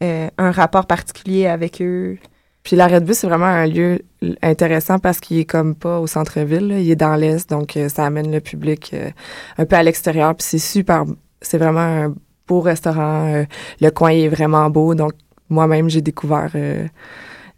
[0.00, 2.18] un rapport particulier avec eux?
[2.66, 4.00] Puis l'arrêt de bus, c'est vraiment un lieu
[4.42, 8.04] intéressant parce qu'il est comme pas au centre-ville, il est dans l'est, donc euh, ça
[8.04, 9.08] amène le public euh,
[9.56, 10.34] un peu à l'extérieur.
[10.34, 11.04] Puis c'est super,
[11.40, 12.14] c'est vraiment un
[12.48, 13.32] beau restaurant.
[13.32, 13.44] euh,
[13.80, 15.12] le coin est vraiment beau, donc
[15.48, 16.88] moi-même j'ai découvert euh,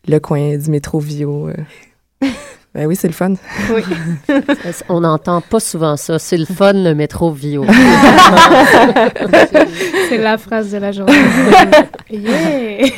[0.06, 1.48] le coin du métro Vio.
[1.48, 1.54] euh.
[2.74, 3.32] ben oui, c'est le fun.
[3.74, 3.82] Oui.
[4.90, 6.18] On n'entend pas souvent ça.
[6.18, 7.64] C'est le fun, le métro Vio.
[10.10, 11.14] C'est la phrase de la journée.
[12.10, 12.88] yeah!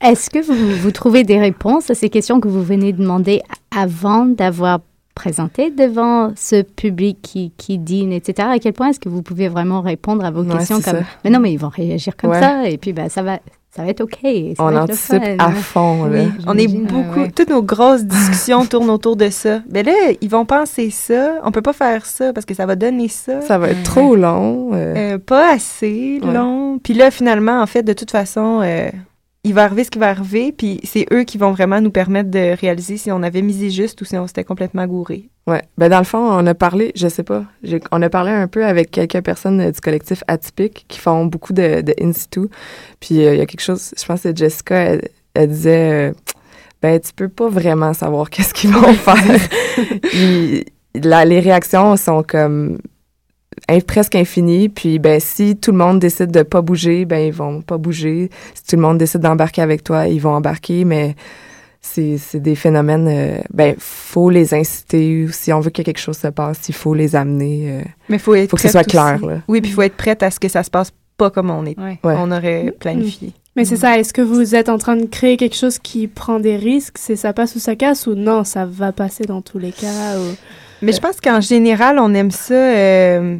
[0.00, 3.42] Est-ce que vous, vous trouvez des réponses à ces questions que vous venez de demander
[3.76, 4.78] avant d'avoir
[5.14, 8.48] présenté devant ce public qui, qui dîne, etc.
[8.52, 11.02] À quel point est-ce que vous pouvez vraiment répondre à vos Ouais, questions comme ça.
[11.24, 12.40] mais non mais ils vont réagir comme Ouais.
[12.40, 13.40] ça et puis ben ça va
[13.72, 14.18] ça va être ok.
[14.56, 16.04] ça On anticipe à fond.
[16.06, 16.22] là.
[16.22, 17.30] Oui, on est beaucoup, euh, ouais.
[17.32, 19.60] toutes nos grosses discussions tournent autour de ça.
[19.70, 21.34] Mais là, ils vont penser ça.
[21.44, 23.40] On peut pas faire ça parce que ça va donner ça.
[23.42, 24.70] Ça va être trop long.
[24.72, 25.14] euh.
[25.14, 26.32] Euh, pas assez Ouais.
[26.32, 26.78] long.
[26.82, 28.88] Puis là, finalement, en fait, de toute façon, euh,
[29.44, 30.52] il va arriver ce qui va arriver.
[30.52, 34.00] Puis c'est eux qui vont vraiment nous permettre de réaliser si on avait misé juste
[34.00, 35.28] ou si on s'était complètement gouré.
[35.46, 35.62] Ouais.
[35.78, 37.44] Ben dans le fond, on a parlé, je sais pas,
[37.90, 41.52] on a parlé un peu avec quelques personnes euh, du collectif Atypique qui font beaucoup
[41.54, 42.48] de, de in situ.
[43.00, 46.12] Puis euh, il y a quelque chose, je pense que Jessica, elle, elle disait, euh,
[46.82, 49.40] ben tu peux pas vraiment savoir qu'est-ce qu'ils vont faire.
[50.12, 52.78] Ils- la- les réactions sont comme
[53.86, 54.68] presque infinies.
[54.68, 58.30] Puis ben si tout le monde décide de pas bouger, ben ils vont pas bouger.
[58.54, 60.84] Si tout le monde décide d'embarquer avec toi, ils vont embarquer.
[60.84, 61.14] Mais
[61.80, 65.26] c'est c'est des phénomènes, euh, ben, faut les inciter.
[65.30, 67.70] Si on veut que quelque chose se passe, il faut les amener.
[67.70, 69.24] euh, Mais il faut être faut que ce soit clair.
[69.24, 69.42] Là.
[69.48, 71.64] Oui, puis il faut être prête à ce que ça se passe pas comme on
[71.66, 71.78] est.
[71.78, 71.98] Ouais.
[72.04, 73.32] On aurait planifié.
[73.56, 76.38] Mais c'est ça, est-ce que vous êtes en train de créer quelque chose qui prend
[76.38, 79.58] des risques, c'est ça passe ou ça casse, ou non, ça va passer dans tous
[79.58, 80.36] les cas ou...
[80.80, 83.36] Mais je pense qu'en général, on aime ça euh,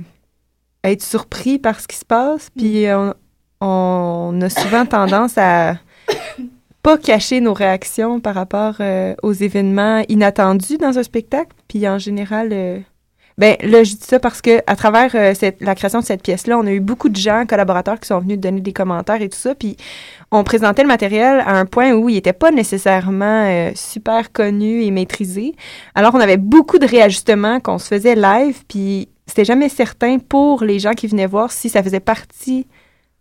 [0.91, 3.15] être surpris par ce qui se passe, puis on,
[3.61, 5.77] on a souvent tendance à
[6.83, 11.99] pas cacher nos réactions par rapport euh, aux événements inattendus dans un spectacle, puis en
[11.99, 12.49] général.
[12.53, 12.81] euh,
[13.39, 16.23] ben là, je dis ça parce que à travers euh, cette, la création de cette
[16.23, 19.29] pièce-là, on a eu beaucoup de gens, collaborateurs, qui sont venus donner des commentaires et
[19.29, 19.55] tout ça.
[19.55, 19.77] Puis
[20.33, 24.83] on présentait le matériel à un point où il n'était pas nécessairement euh, super connu
[24.83, 25.55] et maîtrisé.
[25.95, 30.65] Alors, on avait beaucoup de réajustements qu'on se faisait live, puis c'était jamais certain pour
[30.65, 32.67] les gens qui venaient voir si ça faisait partie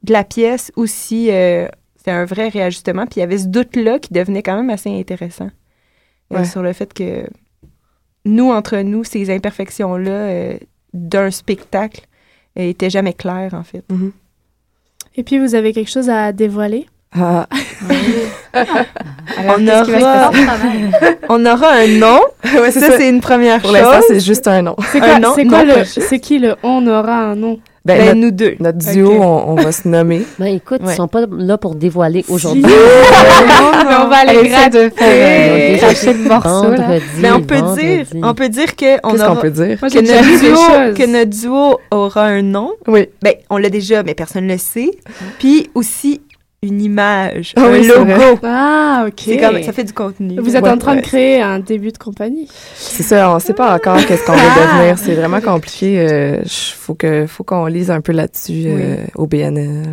[0.03, 3.05] de la pièce ou si euh, c'était un vrai réajustement.
[3.05, 5.49] Puis il y avait ce doute-là qui devenait quand même assez intéressant
[6.33, 7.27] euh, sur le fait que
[8.25, 10.57] nous, entre nous, ces imperfections-là euh,
[10.93, 12.07] d'un spectacle
[12.59, 13.83] euh, étaient jamais claires, en fait.
[15.15, 16.87] Et puis, vous avez quelque chose à dévoiler?
[17.19, 17.47] Ah,
[18.53, 20.31] Alors, On qu'est-ce qui va se aura-?
[21.29, 22.19] On aura un nom.
[22.61, 22.97] ouais, c'est ça, ça.
[22.97, 23.79] c'est une première Pour chose.
[23.81, 24.75] l'instant, c'est juste un nom.
[24.91, 25.31] C'est Un quoi, nom?
[25.35, 25.83] c'est quoi Non, le...
[25.85, 27.59] C'est qui le «on aura un nom?
[27.85, 28.55] Ben, Ben, notre, nous deux.
[28.59, 29.21] notre duo, Ok.
[29.21, 30.21] on, on va se nommer.
[30.39, 30.91] Ben écoute, Ouais.
[30.91, 32.61] ils sont pas là pour dévoiler aujourd'hui.
[32.63, 32.67] Si.
[32.69, 34.69] Mais on va aller déjà
[35.79, 37.81] cracher le morceau vendredi, Mais on peut vendredi.
[38.03, 39.77] dire, on peut dire que on Qu'est-ce aura, qu'on peut dire?
[39.81, 42.71] Moi, que notre duo, que notre duo aura un nom.
[42.87, 43.07] Oui.
[43.21, 44.91] Ben, on l'a déjà, mais personne ne le sait.
[45.39, 46.19] Puis aussi
[46.63, 48.39] une image, Ah un oui, logo.
[48.43, 49.13] Ah, ok.
[49.17, 50.39] C'est comme ça fait du contenu.
[50.39, 51.01] Vous êtes Ouais, en train ouais.
[51.01, 52.47] de créer un début de compagnie.
[52.75, 54.97] C'est ça, on sait pas encore qu'est-ce qu'on va devenir.
[54.97, 55.99] C'est vraiment compliqué.
[55.99, 59.83] euh, j- faut que faut qu'on lise un peu là-dessus euh, au BNL.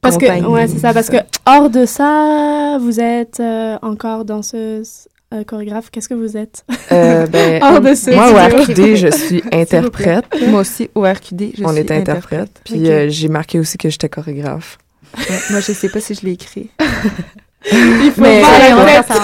[0.00, 0.92] Parce que, ouais, c'est ça.
[0.92, 1.16] Parce que
[1.46, 5.90] hors de ça, vous êtes euh, encore danseuse, euh, chorégraphe.
[5.90, 6.64] Qu'est-ce que vous êtes?
[6.92, 8.36] Euh, ben, Hors de ce moi, au.
[8.62, 10.26] RQD, je suis interprète.
[10.48, 12.60] Moi aussi au RQD, je on suis est interprète.
[12.64, 14.78] Puis euh, j'ai marqué aussi que j'étais chorégraphe.
[15.16, 16.70] Ouais, moi, je sais pas si je l'ai écrit.
[17.72, 19.14] Il faut Mais- pas ça.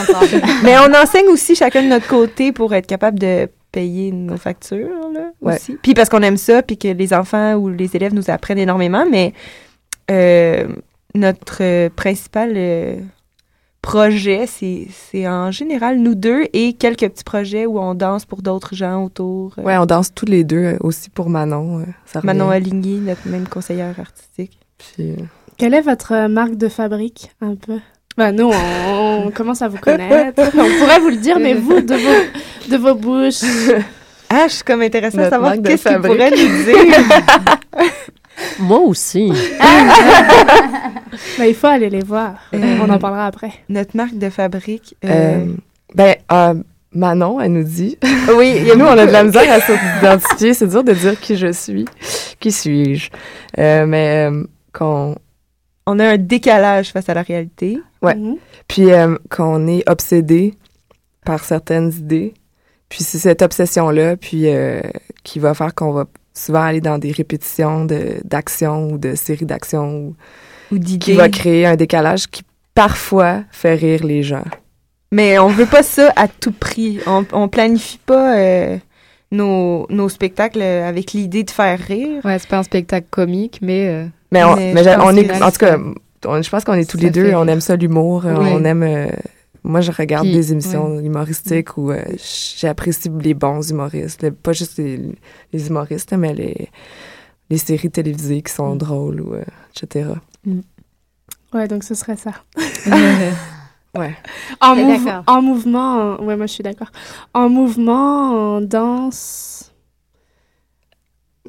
[0.64, 4.88] Mais on enseigne aussi chacun de notre côté pour être capable de payer nos factures,
[5.12, 5.54] là, Ouais.
[5.56, 5.76] aussi.
[5.82, 9.04] Puis parce qu'on aime ça, puis que les enfants ou les élèves nous apprennent énormément,
[9.08, 9.32] mais
[10.10, 10.66] euh,
[11.14, 12.96] notre euh, principal euh,
[13.82, 18.74] projet, c'est en général nous deux et quelques petits projets où on danse pour d'autres
[18.74, 19.54] gens autour.
[19.58, 21.84] Euh, Ouais, on danse tous les deux aussi pour Manon.
[22.06, 22.50] ça Manon.
[22.50, 24.58] Aligny, notre même conseillère artistique.
[24.78, 25.14] Puis,
[25.60, 27.78] Quelle est votre euh, marque de fabrique, un peu?
[28.16, 30.40] Ben nous, on, on commence à vous connaître.
[30.54, 33.42] on pourrait vous le dire, mais vous, de vos, de vos bouches.
[34.32, 37.04] Ah, je suis comme intéressée à Notre savoir marque de qu'est-ce qu'il pourrait nous dire.
[38.60, 39.32] moi aussi.
[41.36, 42.34] Ben, il faut aller les voir.
[42.54, 43.50] Euh, On en parlera après.
[43.68, 44.94] Notre marque de fabrique.
[45.04, 45.46] euh, Euh,
[45.96, 46.54] ben, euh,
[46.92, 47.98] Manon, elle nous dit.
[48.36, 50.54] oui, Et nous, on a de la misère à s'identifier.
[50.54, 51.86] C'est dur de dire qui je suis.
[52.38, 53.10] Qui suis-je?
[53.58, 55.16] Euh, mais euh, qu'on
[55.86, 57.78] on a un décalage face à la réalité.
[58.02, 58.14] Ouais.
[58.14, 58.36] Mhm.
[58.68, 60.54] Puis euh, qu'on est obsédé
[61.24, 62.34] par certaines idées.
[62.88, 64.80] Puis c'est cette obsession-là, puis euh,
[65.22, 69.46] qui va faire qu'on va souvent aller dans des répétitions de- d'actions ou de séries
[69.46, 70.14] d'actions
[70.70, 72.42] ou Ou qui va créer un décalage qui
[72.74, 74.44] parfois fait rire les gens.
[75.12, 77.00] Mais on veut pas ça à tout prix.
[77.06, 78.78] On, on planifie pas euh,
[79.32, 82.20] nos, nos spectacles avec l'idée de faire rire.
[82.24, 83.88] Ouais, c'est pas un spectacle comique, mais.
[83.88, 85.78] euh, Mais, on, Mais on que est, en tout cas,
[86.26, 88.48] on- je pense qu'on est tous ça les deux, on aime ça l'humour, euh, Oui.
[88.52, 88.82] on aime.
[88.82, 89.06] euh,
[89.62, 92.02] moi, je regarde des émissions humoristiques où euh,
[92.58, 95.00] j'apprécie les bons humoristes, le- pas juste les,
[95.52, 96.68] les humoristes, mais les,
[97.50, 99.44] les séries télévisées qui sont drôles, ou, euh,
[99.76, 100.10] etc.
[101.52, 102.32] Ouais, donc ce serait ça.
[103.96, 104.14] Ouais.
[104.60, 104.76] En,
[105.42, 106.88] mouvement, en- ouais, moi je suis d'accord.
[107.34, 109.72] En mouvement, en danse,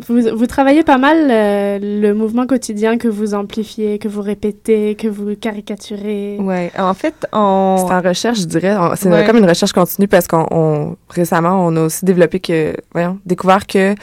[0.07, 4.95] vous, vous travaillez pas mal euh, le mouvement quotidien que vous amplifiez, que vous répétez,
[4.95, 6.37] que vous caricaturez.
[6.39, 6.71] Ouais.
[6.79, 7.75] En fait, on.
[7.87, 8.75] C'est en recherche, je dirais.
[8.95, 9.25] C'est Ouais.
[9.25, 13.67] comme une recherche continue parce qu'on on- récemment, on a aussi développé que, voyons, découvert
[13.67, 13.93] que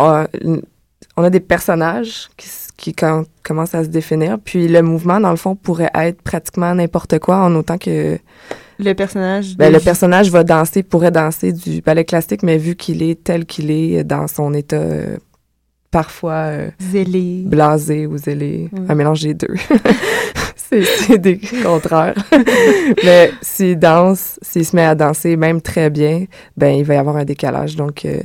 [0.00, 0.26] euh,
[1.16, 2.48] on a des personnages qui,
[2.82, 4.38] qui com- commencent à se définir.
[4.44, 8.18] Puis le mouvement, dans le fond, pourrait être pratiquement n'importe quoi en autant que
[8.78, 9.56] Le personnage.
[9.56, 13.22] ben, de- le personnage va danser, pourrait danser du ballet classique, mais vu qu'il est
[13.22, 15.16] tel qu'il est dans son état euh,
[15.92, 17.42] parfois euh, Zélé.
[17.46, 18.86] blasé ou zélé, Mm.
[18.90, 19.54] un mélange des deux.
[20.56, 22.14] c'est c'est des contraires.
[23.04, 26.24] Mais s'il danse, s'il se met à danser même très bien,
[26.56, 27.76] ben il va y avoir un décalage.
[27.76, 28.20] Donc euh,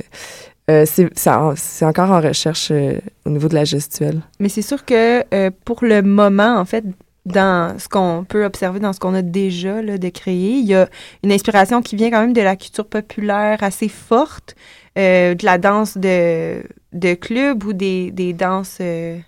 [0.70, 4.20] euh, c'est encore en recherche euh, au niveau de la gestuelle.
[4.40, 6.84] Mais c'est sûr que euh, pour le moment, en fait,
[7.26, 10.74] dans ce qu'on peut observer dans ce qu'on a déjà là, de créer, il y
[10.74, 10.88] a
[11.22, 14.54] une inspiration qui vient quand même de la culture populaire assez forte,
[14.98, 16.62] euh, de la danse de,
[16.92, 19.18] de club ou des, des danses euh,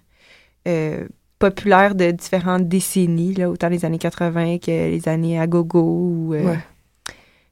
[0.67, 1.07] euh,
[1.39, 5.81] populaires de différentes décennies, là, autant les années 80 que les années à gogo.
[5.83, 6.59] Ou, euh, Ouais.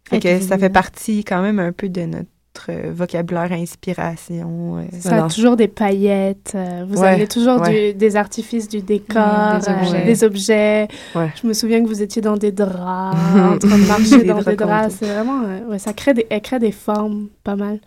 [0.08, 2.28] fait que ça fait partie quand même un peu de notre
[2.68, 4.78] euh, vocabulaire inspiration.
[4.78, 4.82] euh.
[5.00, 5.32] Ça a Alors.
[5.34, 7.92] toujours des paillettes, euh, vous Ouais, avez toujours ouais.
[7.92, 10.04] du- des artifices du décor, des euh, objets.
[10.04, 10.88] des objets.
[11.14, 11.30] Ouais.
[11.40, 14.42] Je me souviens que vous étiez dans des draps, en train de marcher Des dans
[14.42, 17.80] des draps C'est vraiment, euh, ouais, ça crée des, elle crée des formes pas mal.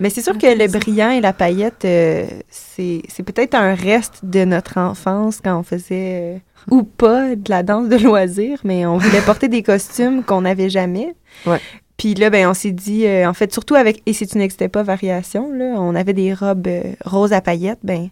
[0.00, 3.74] Mais c'est sûr Ah, que le brillant et la paillette, euh, c'est c'est peut-être un
[3.74, 6.38] reste de notre enfance quand on faisait, euh,
[6.72, 10.68] ou pas, de la danse de loisir, mais on voulait porter des costumes qu'on n'avait
[10.68, 11.14] jamais.
[11.46, 11.60] Ouais.
[11.96, 14.68] Puis là, ben, on s'est dit, euh, en fait, surtout avec Et si tu n'existais
[14.68, 18.08] pas variation, là, on avait des robes euh, roses à paillettes, ben,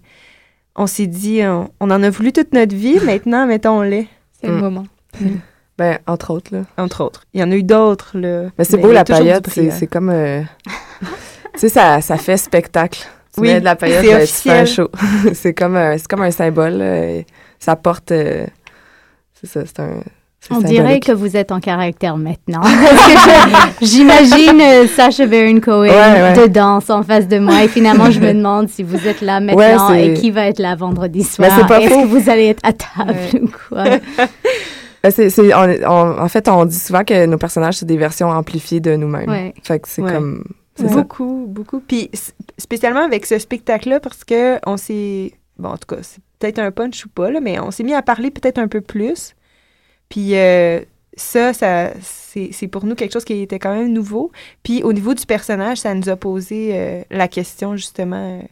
[0.76, 4.07] on s'est dit, on, on en a voulu toute notre vie, maintenant, mettons-les,
[4.41, 4.61] C'est le Mm.
[4.61, 4.87] moment.
[5.78, 6.64] Ben entre autres là.
[6.76, 7.24] entre autres.
[7.33, 8.51] Il y en a eu d'autres, là.
[8.59, 10.43] Mais c'est beau la paillette, c'est comme euh,
[11.55, 13.01] tu sais ça ça fait spectacle.
[13.35, 14.66] Tu Oui, mets de la paillette, c'est ben, tu fais un officiel.
[14.66, 14.91] show.
[15.35, 16.74] c'est comme un- c'est comme un symbole.
[16.74, 17.26] là, et
[17.59, 18.47] ça porte euh,
[19.33, 20.03] c'est ça, c'est un
[20.51, 22.62] On dirait que vous êtes en caractère maintenant.
[23.80, 26.32] J'imagine euh, Sacha Baron Cohen Ouais, ouais.
[26.34, 27.62] de danse en face de moi.
[27.64, 30.74] Et finalement, je me demande si vous êtes là maintenant et qui va être là
[30.74, 31.59] vendredi Mais soir.
[31.61, 32.03] c'est pas Est-ce faux.
[32.03, 33.40] que vous allez être à table Ouais.
[33.40, 33.84] ou quoi?
[35.05, 35.11] Ben,
[35.53, 38.95] on- on- en fait, on dit souvent que nos personnages, c'est des versions amplifiées de
[38.95, 39.28] nous-mêmes.
[39.28, 39.53] Ouais.
[39.64, 40.12] Fait que c'est Ouais.
[40.12, 40.45] comme.
[40.76, 40.95] C'est ça.
[40.95, 41.80] Beaucoup, beaucoup.
[41.80, 42.09] Puis
[42.57, 45.32] spécialement avec ce spectacle-là, parce que on s'est.
[45.59, 47.95] Bon, en tout cas, c'est peut-être un punch ou pas, là, mais on s'est mis
[47.95, 49.34] à parler peut-être un peu plus.
[50.12, 50.80] Puis euh,
[51.16, 54.30] ça, ça c'est c'est pour nous quelque chose qui était quand même nouveau.
[54.62, 58.42] Puis au niveau du personnage, ça nous a posé euh, la question, justement, euh,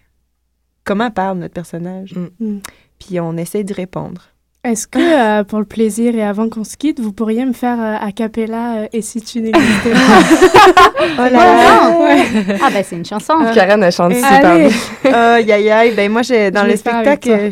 [0.85, 2.15] comment parle notre personnage?
[2.15, 2.29] Mm.
[2.47, 2.61] Mm.
[2.99, 4.23] Puis on essaie d'y répondre.
[4.65, 7.79] Est-ce que, euh, pour le plaisir et avant qu'on se quitte, vous pourriez me faire
[7.79, 9.99] euh, a cappella euh, Et si tu n'existais pas?
[11.19, 12.15] Oh là là!
[12.63, 13.35] Ah, ben, c'est une chanson.
[13.55, 14.71] Karen, elle chante super bien.
[15.13, 15.93] Aïe, aïe, aïe.
[15.95, 17.51] Ben, moi, j'ai- dans Je le spectacle.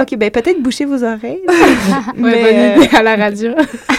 [0.00, 1.40] Ok, ben, peut-être boucher vos oreilles.
[1.46, 1.54] Ouais,
[2.16, 3.52] Mais, bonne euh, idée à la radio.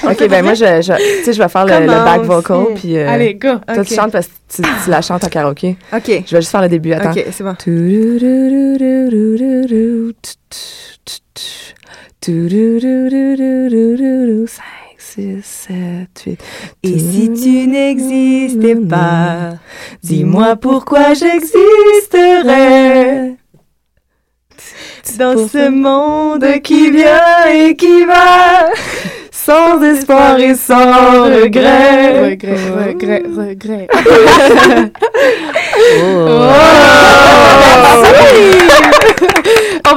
[0.04, 2.98] ok, ben moi, je, je, tu sais, je vais faire le, le back vocal, puis
[2.98, 3.50] euh, Allez, go.
[3.68, 3.86] toi, Ok.
[3.88, 5.78] tu chantes parce que tu, tu la chantes en karaoké.
[5.94, 7.12] Ok, Je vais juste faire le début, attends.
[7.12, 7.56] ok, c'est bon.
[7.60, 11.74] Tu-du-du-du-du-du-du, tu-tu,
[12.22, 14.64] tu-du-du-du-du-du-du, 5,
[14.98, 15.76] 6, 7,
[16.26, 16.40] 8.
[16.84, 19.54] Et si tu n'existais pas,
[20.04, 23.36] dis-moi pourquoi j'existerais
[25.18, 28.70] dans ce monde qui vient et qui va,
[29.32, 32.32] Sans espoir et sans regret.
[32.32, 32.58] Regret,
[32.88, 33.88] regret, regret.
[36.02, 36.28] Oh.
[36.28, 36.90] Oh!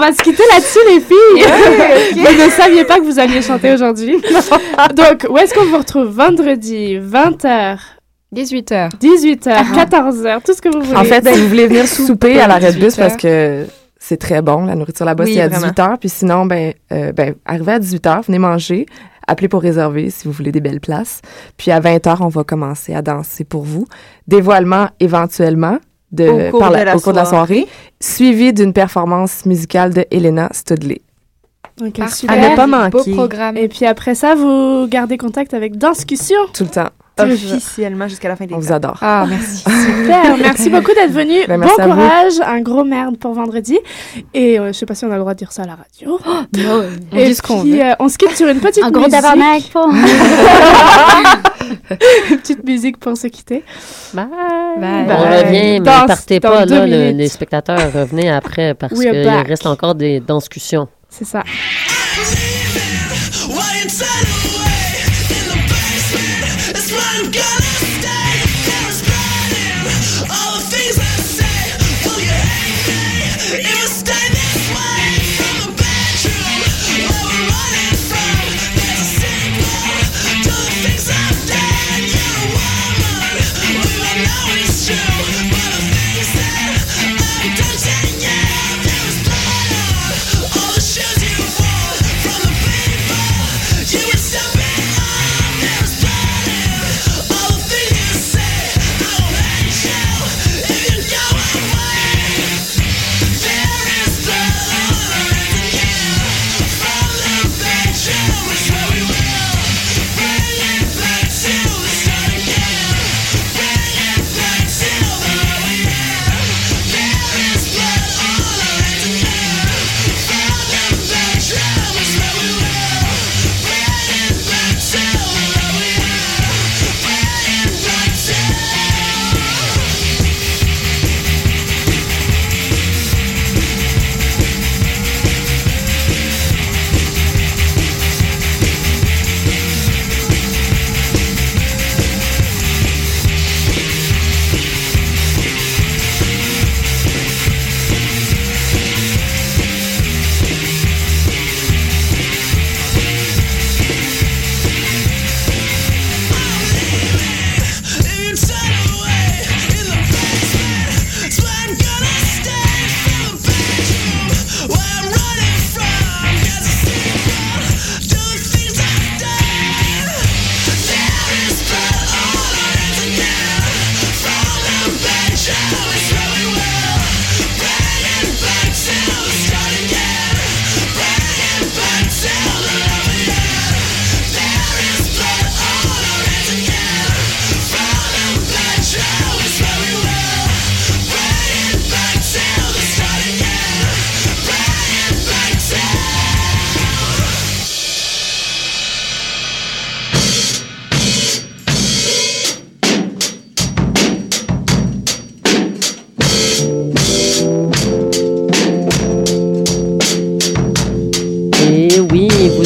[0.02, 2.34] va se quitter là-dessus, les filles.
[2.36, 4.16] Vous ne saviez pas que vous alliez chanter aujourd'hui.
[4.96, 7.78] Donc, où est-ce qu'on vous retrouve vendredi, 20h
[8.34, 8.90] 18h.
[8.98, 10.96] 18h, 14h, tout ce que vous voulez.
[10.96, 13.66] En fait, si vous voulez venir souper à la Red Bus 18 parce que
[14.04, 15.68] c'est très bon, la nourriture là-bas, Oui, c'est à vraiment.
[15.68, 15.98] 18h.
[15.98, 18.86] Puis sinon, ben, euh, ben, arrivez à 18h, venez manger,
[19.28, 21.20] appelez pour réserver si vous voulez des belles places.
[21.56, 23.86] Puis à 20h, on va commencer à danser pour vous.
[24.26, 25.78] Dévoilement éventuellement
[26.10, 27.68] de, Au cours par de la au cours de la soirée,
[28.00, 31.00] suivi d'une performance musicale de Elena Studley.
[31.80, 32.14] Ok, Parfait.
[32.16, 32.44] super.
[32.44, 33.12] À ne pas Beau manquer.
[33.12, 33.56] programme.
[33.56, 36.40] Et puis après ça, vous gardez contact avec Danscussion.
[36.52, 36.90] Tout le temps.
[37.20, 38.96] Officiellement jusqu'à la fin des On vous adore.
[39.02, 39.58] Ah, merci.
[39.86, 41.46] Super, merci beaucoup d'être venu.
[41.46, 43.78] Ben, bon courage, un gros merde pour vendredi.
[44.32, 45.74] Et euh, je sais pas si on a le droit de dire ça à la
[45.76, 46.18] radio.
[47.12, 47.80] On Et dit ce qu'on veut.
[47.82, 49.20] euh, on se quitte sur une petite Un gros musique.
[49.20, 49.88] tabarnak pour.
[52.30, 53.62] Une petite musique pour se quitter.
[54.12, 54.26] Bye.
[54.78, 55.06] Bye.
[55.08, 59.28] On revient, mais Dans- partez dans pas, là, le- les spectateurs, revenez après parce qu'il
[59.28, 60.88] reste encore des discussions.
[61.08, 61.42] C'est ça.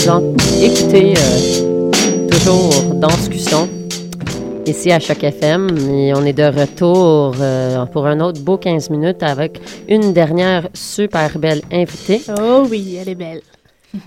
[0.08, 3.68] En écoutez euh, toujours dans discussion
[4.66, 8.90] ici à Choc FM et on est de retour euh, pour un autre beau 15
[8.90, 12.20] minutes avec une dernière super belle invitée.
[12.40, 13.40] Oh oui, elle est belle.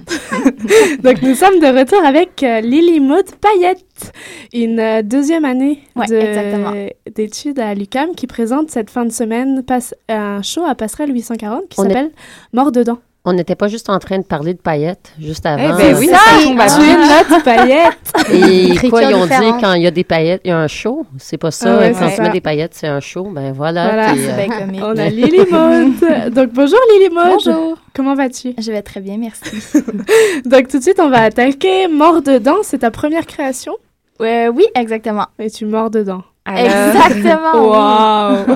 [1.03, 4.11] Donc, nous sommes de retour avec euh, Lily Maud Payette,
[4.53, 6.71] une euh, deuxième année Ouais, de- exactement.
[7.15, 11.69] d'études à l'UCAM qui présente cette fin de semaine passe- un show à Passerelle 840
[11.69, 12.11] qui On est- s'appelle
[12.53, 12.99] Mort dedans.
[13.29, 15.77] On n'était pas juste en train de parler de paillettes juste avant.
[15.77, 18.13] ben oui, ça, ça tombe à tu es notre paillette.
[18.33, 20.67] Et quoi, ils ont dit quand il y a des paillettes, il y a un
[20.67, 21.05] show.
[21.19, 21.75] C'est pas ça.
[21.75, 23.25] Ah ouais, quand tu mets des paillettes, c'est un show.
[23.25, 23.83] Ben voilà.
[23.85, 24.11] Voilà.
[24.13, 24.81] euh, bien comique.
[24.83, 26.33] On a Lily Maud.
[26.33, 27.39] Donc, bonjour Lily Maud.
[27.45, 27.77] Bonjour.
[27.93, 28.55] Comment vas-tu?
[28.57, 29.57] Je vais très bien, merci.
[30.45, 32.57] Donc, tout de suite, on va attaquer Mort dedans.
[32.63, 33.73] C'est ta première création?
[34.21, 35.27] Euh, oui, exactement.
[35.37, 36.23] et tu mords dedans?
[36.47, 37.53] Exactement.
[37.53, 38.55] oui.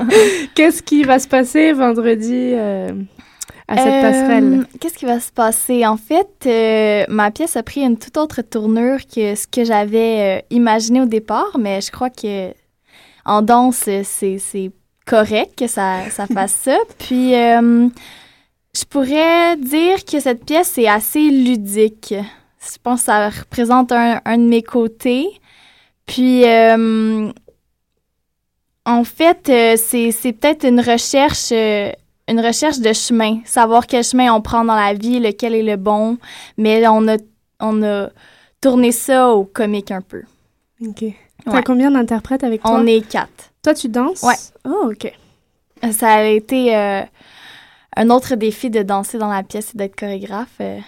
[0.56, 2.88] Qu'est-ce qui va se passer vendredi euh,
[3.74, 4.66] à cette Euh, passerelle?
[4.80, 5.86] Qu'est-ce qui va se passer?
[5.86, 10.40] En fait, euh, ma pièce a pris une toute autre tournure que ce que j'avais
[10.40, 12.52] euh, imaginé au départ, mais je crois que
[13.24, 14.72] en danse, c'est
[15.06, 16.76] correct que ça, ça fasse ça.
[16.98, 22.14] Puis, je pourrais dire que cette pièce est assez ludique.
[22.60, 25.26] Je pense que ça représente un, un de mes côtés.
[26.06, 26.44] Puis,
[28.86, 31.90] en fait, c'est peut-être une recherche euh,
[32.28, 35.76] une recherche de chemin, savoir quel chemin on prend dans la vie, lequel est le
[35.76, 36.18] bon.
[36.56, 37.16] Mais on a,
[37.60, 38.08] on a
[38.60, 40.22] tourné ça au comique un peu.
[40.86, 41.04] OK.
[41.44, 42.72] T'as combien d'interprètes avec toi?
[42.72, 43.50] On est quatre.
[43.62, 44.22] Toi, tu danses?
[44.22, 44.36] Ouais.
[44.64, 45.12] Oh, OK.
[45.92, 47.02] Ça a été euh,
[47.96, 50.48] un autre défi de danser dans la pièce et d'être chorégraphe.
[50.60, 50.78] euh,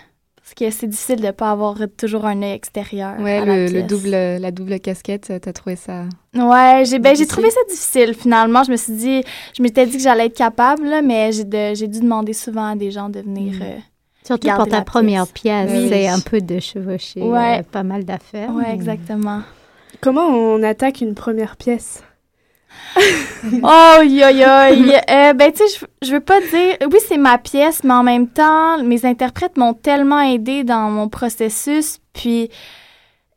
[0.47, 3.19] parce que c'est difficile de ne pas avoir toujours un œil extérieur.
[3.19, 3.87] Ouais, à la le, le pièce.
[3.89, 6.05] double, la double casquette, t'as trouvé ça
[6.37, 8.63] Ouais, j'ai ben, trouvé ça difficile finalement.
[8.63, 9.23] Je me suis dit,
[9.57, 12.67] je m'étais dit que j'allais être capable, là, mais j'ai de- j'ai dû demander souvent
[12.71, 13.55] à des gens de venir.
[13.61, 13.77] euh,
[14.25, 15.89] Surtout pour ta la première pièce, Oui.
[15.89, 17.59] c'est un peu de chevaucher Ouais.
[17.59, 18.51] euh, pas mal d'affaires.
[18.55, 19.43] Ouais, exactement.
[20.01, 22.05] Comment on attaque une première pièce?
[23.63, 24.47] Oh, yo, yo,
[25.11, 26.77] euh, ben, tu sais, je, veux pas dire.
[26.91, 31.09] Oui, c'est ma pièce, mais en même temps, mes interprètes m'ont tellement aidé dans mon
[31.09, 31.99] processus.
[32.13, 32.51] Puis,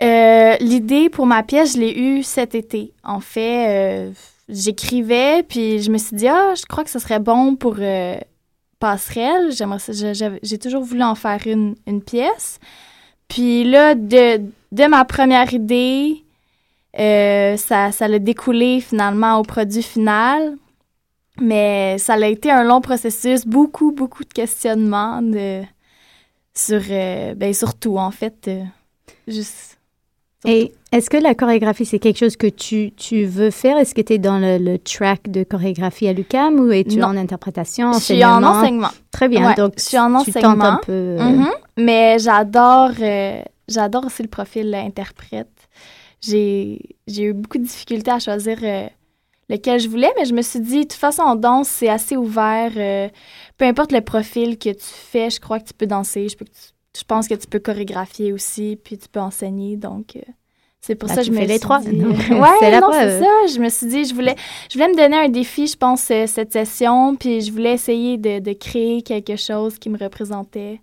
[0.02, 2.94] euh, l'idée pour ma pièce, je l'ai eue cet été.
[3.04, 4.12] En fait, euh,
[4.48, 8.18] j'écrivais, puis je me suis dit, ah, je crois que ce serait bon pour euh,
[8.80, 9.52] Passerelle.
[10.42, 12.60] J'ai toujours voulu en faire une, une pièce.
[13.28, 16.24] Puis là, de, de ma première idée,
[16.98, 20.56] euh, ça, ça l'a découlé finalement au produit final.
[21.42, 25.62] Mais ça a été un long processus, beaucoup, beaucoup de questionnements de,
[26.54, 28.48] sur, euh, ben, sur tout, en fait.
[28.50, 28.64] euh,
[29.28, 29.78] juste.
[30.46, 33.78] Et est-ce que la chorégraphie, c'est quelque chose que tu, tu veux faire?
[33.78, 37.16] Est-ce que tu es dans le, le track de chorégraphie à l'UCAM ou es-tu en
[37.18, 38.88] interprétation, Je suis en enseignement?
[39.12, 39.48] Très bien.
[39.50, 40.56] Ouais, Donc, je suis en tu enseignement.
[40.56, 40.92] tentes un peu.
[40.94, 41.50] euh, Mhm.
[41.78, 42.92] Mais j'adore
[43.68, 45.59] j'adore aussi le profil interprète.
[46.22, 48.88] J'ai j'ai eu beaucoup de difficultés à choisir euh,
[49.50, 52.18] lequel je voulais, mais je me suis dit, de toute façon, en danse, c'est assez
[52.18, 52.72] ouvert.
[52.78, 53.08] euh,
[53.58, 56.28] peu importe le profil que tu fais, je crois que tu peux danser.
[56.30, 59.78] Je, peux que tu- je pense que tu peux chorégraphier aussi, puis tu peux enseigner.
[59.78, 60.22] Donc, euh,
[60.82, 61.80] c'est pour Bah, ça que je me les suis trois.
[61.80, 62.10] dit- Non,
[62.42, 63.28] ouais, non, c'est ça.
[63.54, 64.36] Je me suis dit, je voulais,
[64.70, 68.40] je voulais me donner un défi, je pense, cette session, puis je voulais essayer de,
[68.40, 70.82] de créer quelque chose qui me représentait.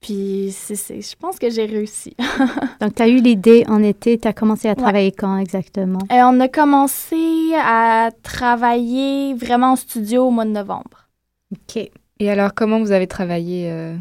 [0.00, 2.16] Puis, c'est, c'est- je pense que j'ai réussi.
[2.80, 4.16] Donc, tu as eu l'idée en été.
[4.18, 5.98] Tu as commencé à travailler quand exactement?
[6.10, 11.08] Euh, on a commencé à travailler vraiment en studio au mois de novembre.
[11.52, 11.90] OK.
[12.18, 13.94] Et alors, comment vous avez travaillé euh,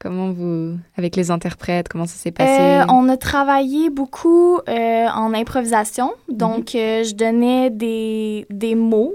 [0.00, 2.60] Comment vous, avec les interprètes, comment ça s'est passé?
[2.60, 6.12] Euh, on a travaillé beaucoup euh, en improvisation.
[6.28, 9.14] Donc, euh, je donnais des, des mots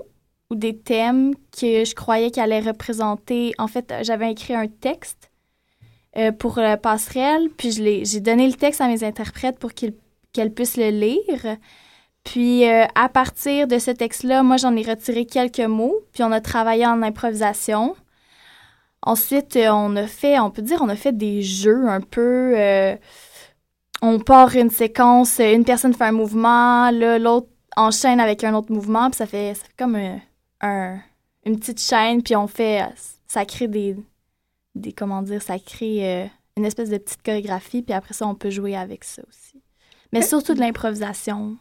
[0.49, 3.53] ou des thèmes que je croyais qu'ils allaient représenter.
[3.59, 5.29] En fait, j'avais écrit un texte
[6.17, 10.77] euh, pour la passerelle, puis j'ai donné le texte à mes interprètes pour qu'elles puissent
[10.77, 11.57] le lire.
[12.23, 16.31] Puis, euh, à partir de ce texte-là, moi, j'en ai retiré quelques mots, puis on
[16.31, 17.95] a travaillé en improvisation.
[19.01, 22.53] Ensuite, euh, on a fait, on peut dire, on a fait des jeux un peu.
[22.57, 22.95] euh,
[24.01, 28.71] on part une séquence, euh, une personne fait un mouvement, l'autre enchaîne avec un autre
[28.71, 30.19] mouvement, puis ça fait, ça fait comme un,
[30.61, 30.99] un-
[31.45, 32.83] une petite chaîne, puis on fait.
[32.83, 32.85] euh,
[33.27, 33.95] Ça crée des.
[34.75, 36.25] Des comment dire, ça crée euh,
[36.57, 39.61] une espèce de petite chorégraphie, puis après ça, on peut jouer avec ça aussi.
[40.11, 41.57] Mais surtout de l'improvisation.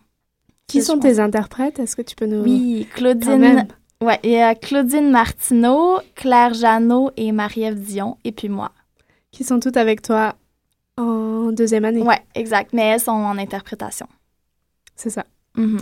[0.66, 1.18] Qui sont tes pense.
[1.18, 1.78] interprètes?
[1.78, 2.42] Est-ce que tu peux nous...
[2.42, 3.66] Oui, Claudine.
[4.02, 8.72] Ouais, il y a Claudine Martineau, Claire Jeannot et Marie-Ève Dion, et puis moi.
[9.30, 10.34] Qui sont toutes avec toi
[10.98, 12.02] en deuxième année?
[12.02, 12.72] Ouais, exact.
[12.72, 14.06] Mais elles sont en interprétation.
[14.96, 15.24] C'est ça.
[15.56, 15.80] Mhm.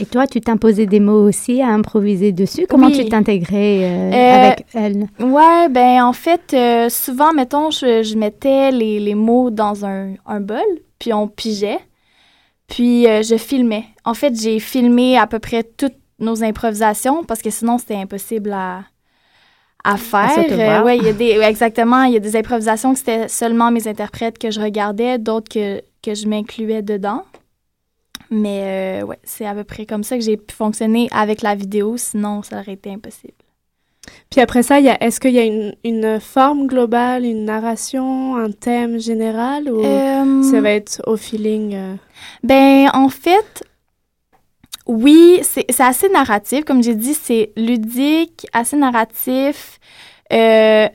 [0.00, 2.66] Et toi, tu t'imposais des mots aussi à improviser dessus?
[2.68, 3.04] Comment Oui.
[3.04, 5.08] tu t'intégrais euh, Euh, avec elle?
[5.20, 10.14] Ouais, ben en fait, euh, souvent, mettons, je, je mettais les, les mots dans un,
[10.26, 10.60] un bol,
[11.00, 11.80] puis on pigeait,
[12.68, 13.86] puis je filmais.
[14.04, 18.52] En fait, j'ai filmé à peu près toutes nos improvisations parce que sinon, c'était impossible
[18.52, 18.84] à,
[19.84, 20.84] à faire.
[20.84, 23.88] ouais, y a des, ouais, exactement, il y a des improvisations que c'était seulement mes
[23.88, 27.22] interprètes que je regardais, d'autres que, que je m'incluais dedans.
[28.30, 31.54] Mais euh, ouais, c'est à peu près comme ça que j'ai pu fonctionner avec la
[31.54, 33.34] vidéo, sinon ça aurait été impossible.
[34.30, 38.98] Puis après ça, est-ce qu'il y a une, une forme globale, une narration, un thème
[38.98, 41.74] général ou Euh, ça va être au feeling?
[41.74, 41.94] euh?
[42.42, 43.64] Ben, en fait,
[44.86, 46.64] oui, c'est assez narratif.
[46.64, 49.78] Comme j'ai dit, c'est ludique, assez narratif.
[50.32, 50.88] Euh,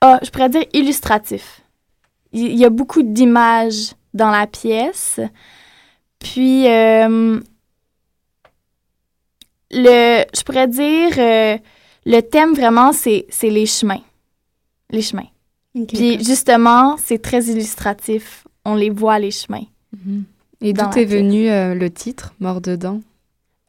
[0.00, 1.60] ah, je pourrais dire illustratif.
[2.32, 5.20] Il il y, a beaucoup d'images dans la pièce.
[6.20, 7.40] Puis, euh,
[9.70, 11.58] le, je pourrais dire, euh,
[12.06, 14.02] le thème vraiment, c'est c'est les chemins.
[14.90, 15.28] Les chemins.
[15.86, 18.44] Puis, justement, c'est très illustratif.
[18.64, 19.64] On les voit, les chemins.
[20.04, 20.24] Mhm.
[20.62, 23.00] Et d'où est venu euh, le titre, Mort dedans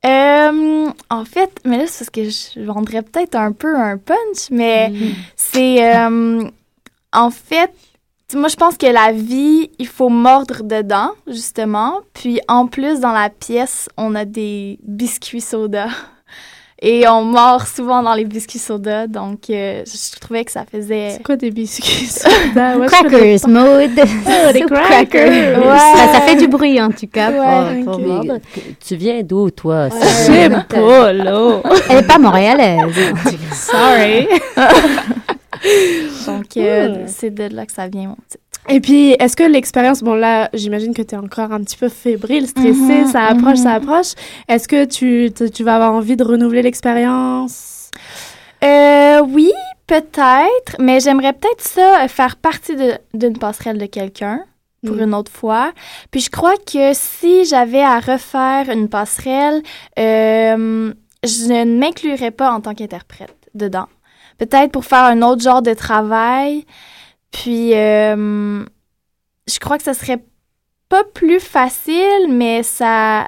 [0.05, 4.49] Euh, en fait, mais là, c'est parce que je vendrais peut-être un peu un punch,
[4.49, 4.91] mais
[5.35, 5.95] c'est.
[5.95, 6.43] euh,
[7.13, 7.71] en fait,
[8.36, 11.99] moi, je pense que la vie, il faut mordre dedans, justement.
[12.13, 15.88] Puis, en plus, dans la pièce, on a des biscuits soda.
[16.84, 21.11] Et on mord souvent dans les biscuits soda, donc euh, je trouvais que ça faisait...
[21.17, 22.75] C'est quoi des biscuits soda?
[22.75, 23.91] Ouais, crackers, mode.
[23.99, 25.59] Oh, des crackers!
[25.59, 25.77] Ouais.
[25.77, 28.39] Ça, ça, fait du bruit, en tout cas, Ouais, pour, mordre.
[28.84, 29.89] tu viens d'où, toi?
[29.89, 31.61] Je sais pas, là.
[31.88, 32.95] Elle est pas montréalaise.
[33.53, 34.27] Sorry.
[36.26, 38.38] donc, euh, c'est de là que ça vient, mon petit.
[38.70, 41.89] Et puis, est-ce que l'expérience, bon là, j'imagine que tu es encore un petit peu
[41.89, 43.89] fébrile, stressée, Mhm, ça approche, ça mhm.
[43.89, 44.14] approche.
[44.47, 47.89] Est-ce que tu, tu, tu vas avoir envie de renouveler l'expérience?
[48.64, 49.51] Euh, oui,
[49.88, 52.74] peut-être, mais j'aimerais peut-être ça, euh, faire partie
[53.14, 54.41] d'une passerelle de quelqu'un
[54.86, 55.01] pour Mm.
[55.03, 55.72] une autre fois.
[56.12, 59.62] Puis je crois que si j'avais à refaire une passerelle,
[59.99, 60.93] euh,
[61.24, 63.88] je ne m'inclurais pas en tant qu'interprète dedans.
[64.41, 66.65] Peut-être pour faire un autre genre de travail.
[67.29, 68.65] Puis euh,
[69.47, 70.25] je crois que ça serait
[70.89, 73.27] pas plus facile, mais ça,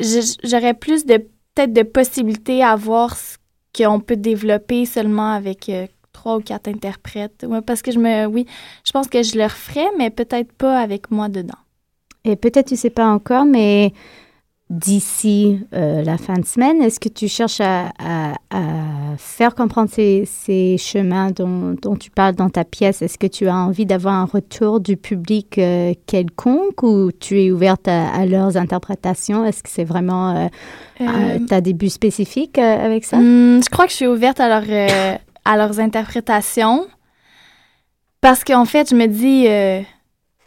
[0.00, 3.36] j'aurais plus de peut-être de possibilités à voir ce
[3.76, 7.44] qu'on peut développer seulement avec euh, trois ou quatre interprètes.
[7.46, 8.46] Ouais, parce que je me, oui,
[8.86, 11.58] je pense que je le referais, mais peut-être pas avec moi dedans.
[12.24, 13.92] Et peut-être tu sais pas encore, mais
[14.70, 17.92] d'ici euh, la fin de semaine, est-ce que tu cherches à
[19.18, 23.02] faire comprendre ces, ces chemins dont, dont tu parles dans ta pièce?
[23.02, 27.50] Est-ce que tu as envie d'avoir un retour du public euh, quelconque ou tu es
[27.50, 29.44] ouverte à, à leurs interprétations?
[29.44, 30.36] Est-ce que c'est vraiment...
[30.36, 30.48] Euh,
[31.00, 33.18] Euh, tu as des buts spécifiques avec ça?
[33.18, 34.64] Hmm, je crois que je suis ouverte à, leur,
[35.44, 36.88] à leurs interprétations.
[38.20, 39.46] Parce qu'en fait, je me dis,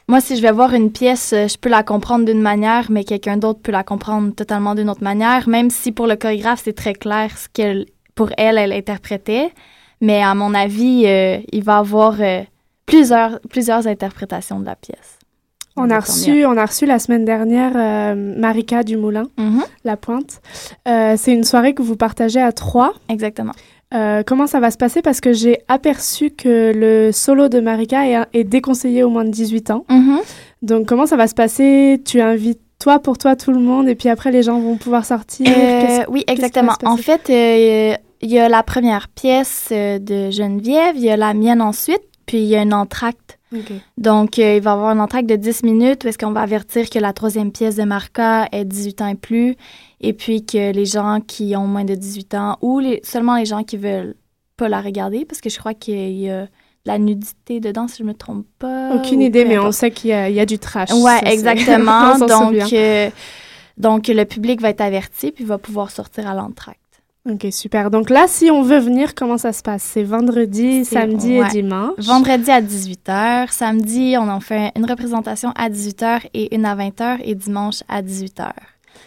[0.09, 3.37] moi, si je vais voir une pièce, je peux la comprendre d'une manière, mais quelqu'un
[3.37, 6.95] d'autre peut la comprendre totalement d'une autre manière, même si pour le chorégraphe, c'est très
[6.95, 9.51] clair ce qu'elle, pour elle, elle interprétait.
[10.01, 12.41] Mais à mon avis, euh, il va y avoir euh,
[12.85, 15.19] plusieurs, plusieurs interprétations de la pièce.
[15.77, 19.63] On a, reçu, on a reçu la semaine dernière euh, Marika Dumoulin, Mhm.
[19.85, 20.41] La Pointe.
[20.85, 22.93] C'est une soirée que vous partagez à trois.
[23.09, 23.53] Exactement.
[24.25, 25.01] Comment ça va se passer?
[25.01, 29.29] Parce que j'ai aperçu que le solo de Marika est, est déconseillé au moins de
[29.31, 29.85] 18 ans.
[29.89, 30.19] Mhm.
[30.61, 32.01] Donc, comment ça va se passer?
[32.05, 35.05] Tu invites toi pour toi tout le monde et puis après les gens vont pouvoir
[35.05, 35.47] sortir?
[35.47, 36.73] Euh, oui, exactement.
[36.83, 41.17] En fait, euh, il y a la première pièce euh, de Geneviève, il y a
[41.17, 43.37] la mienne ensuite, puis il y a un entracte.
[43.97, 46.41] Donc, euh, il va y avoir un entracte de 10 minutes où est-ce qu'on va
[46.41, 49.57] avertir que la troisième pièce de Marca est 18 ans et plus,
[49.99, 53.45] et puis que les gens qui ont moins de 18 ans, ou les, seulement les
[53.45, 54.15] gens qui veulent
[54.55, 56.47] pas la regarder, parce que je crois qu'il y a
[56.85, 58.91] la nudité dedans, si je me trompe pas.
[58.95, 60.89] Aucune idée, mais on sait qu'il y, a- il y a du trash.
[60.91, 62.17] Ouais, Ça, exactement.
[62.27, 63.09] donc, euh,
[63.77, 66.77] donc, le public va être averti puis va pouvoir sortir à l'entracte.
[67.29, 67.91] Ok, super.
[67.91, 69.83] Donc là, si on veut venir, comment ça se passe?
[69.83, 71.45] C'est vendredi, samedi ouais.
[71.45, 71.93] et dimanche.
[71.99, 77.19] Vendredi à 18h, samedi, on en fait une représentation à 18h et une à 20h
[77.23, 78.49] et dimanche à 18h.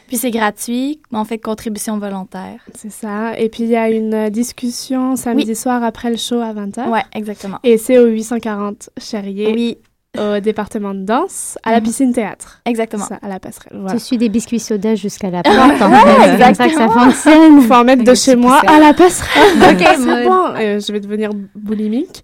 [0.06, 2.60] Puis c'est gratuit, mais on fait contribution volontaire.
[2.74, 3.38] C'est ça.
[3.38, 6.90] Et puis il y a une discussion samedi soir après le show à 20h.
[6.90, 7.58] Ouais, exactement.
[7.62, 9.52] Et c'est au 840 Cherrier.
[9.52, 9.78] Oui.
[10.18, 11.82] Au département de danse, à la Mhm.
[11.84, 12.60] piscine théâtre.
[12.66, 13.04] Exactement.
[13.04, 13.72] Ça, à la passerelle.
[13.80, 13.94] Voilà.
[13.98, 15.56] Tu suis des biscuits soda jusqu'à la porte.
[15.56, 16.38] en Ouais, fait.
[16.38, 16.90] C'est comme ça que ça exactement.
[17.04, 17.60] fonctionne.
[17.62, 19.42] Faut en mettre de chez moi à la passerelle.
[19.72, 20.24] Ok, c'est mode.
[20.24, 20.44] bon.
[20.56, 22.22] Euh, je vais devenir boulimique.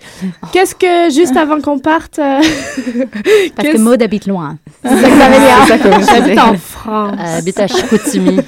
[0.53, 2.19] Qu'est-ce que, juste avant qu'on parte...
[2.19, 2.47] euh, Parce
[2.87, 4.57] que qu'est-ce- Maud habite loin.
[4.85, 5.83] C'est ça que ça veut dire.
[6.01, 7.17] Que J'habite en France.
[7.21, 8.39] Elle habite à Chicoutimi.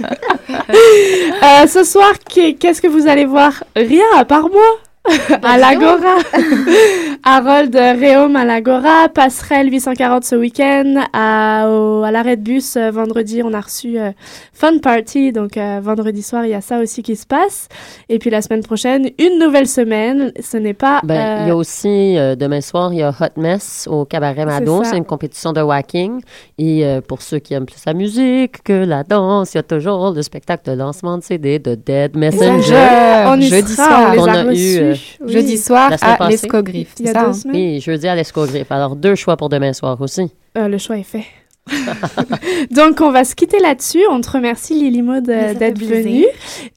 [0.53, 3.65] Euh, ce soir, qu'est- qu'est-ce que vous allez voir?
[3.77, 4.63] Rien à part moi
[5.43, 6.17] à l'Agora.
[7.25, 12.91] Harold Réaume à l'Agora, Passerelle 840 ce week-end, à, au- à l'arrêt de bus euh,
[12.91, 14.11] vendredi on a reçu euh,
[14.53, 17.69] Fun Party, donc euh, vendredi soir il y a ça aussi qui se passe.
[18.09, 21.01] Et puis la semaine prochaine, une nouvelle semaine, ce n'est pas...
[21.05, 24.83] Ben, il y a aussi, demain soir, il y a Hot Mess au Cabaret Mado.
[24.85, 26.21] C'est une compétition de whacking.
[26.59, 30.13] Et pour ceux qui aiment plus la musique que la danse, il y a toujours
[30.13, 33.25] le spectacle de lancement de CD de Dead Messenger.
[33.27, 34.09] On y jeudi sera, soir.
[34.11, 35.33] on les On a a eu, euh, Oui.
[35.33, 36.95] Jeudi soir à l'Escogriffe.
[36.99, 37.33] Il y a ça, deux hein?
[37.33, 37.57] semaines.
[37.57, 38.71] Oui, jeudi à l'Escogriffe.
[38.71, 40.31] Alors, deux choix pour demain soir aussi.
[40.57, 41.25] Euh, le choix est fait.
[42.71, 44.03] Donc, on va se quitter là-dessus.
[44.11, 46.27] On te remercie, Lily Maud, euh, d'être venue.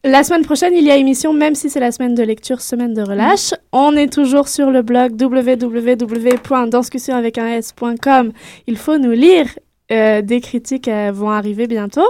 [0.03, 2.93] La semaine prochaine, il y a émission, même si c'est la semaine de lecture, semaine
[2.93, 3.53] de relâche.
[3.71, 8.31] On est toujours sur le blog www.danscussion avec un s.com.
[8.67, 9.47] Il faut nous lire.
[9.91, 12.07] Euh, des critiques euh, vont arriver bientôt.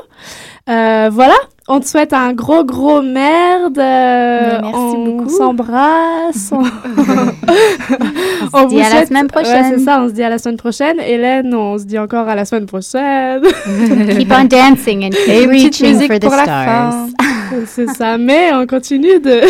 [0.69, 1.35] Euh, voilà,
[1.67, 3.79] on te souhaite un gros gros merde.
[3.79, 5.29] euh, Mais merci on beaucoup.
[5.29, 6.51] s'embrasse.
[6.51, 6.61] on
[8.53, 9.73] On se vous dit à la souhaite- semaine Ouais, prochaine.
[9.77, 10.99] c'est ça, on se dit à la semaine prochaine.
[10.99, 13.41] Hélène, on se dit encore à la semaine prochaine.
[14.17, 16.93] Keep on dancing and keep Et reaching for the pour la stars.
[17.65, 19.41] c'est ça, mais on continue de...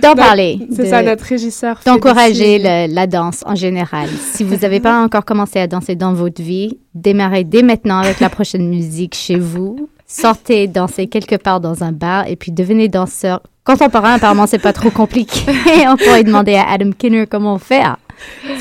[0.00, 0.58] D'en parler.
[0.70, 1.78] C'est de- ça, notre régisseur.
[1.84, 4.08] d'encourager la danse en général.
[4.32, 8.20] Si vous n'avez pas encore commencé à danser dans votre vie, démarrez dès maintenant avec
[8.20, 12.88] la prochaine musique chez vous sortez, dansez quelque part dans un bar et puis devenez
[12.88, 14.14] danseur contemporain.
[14.14, 15.40] Apparemment, c'est pas trop compliqué.
[15.88, 17.96] on pourrait demander à Adam Kinner comment faire.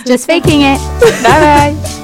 [0.07, 0.79] Just faking it.
[1.23, 2.02] Bye bye.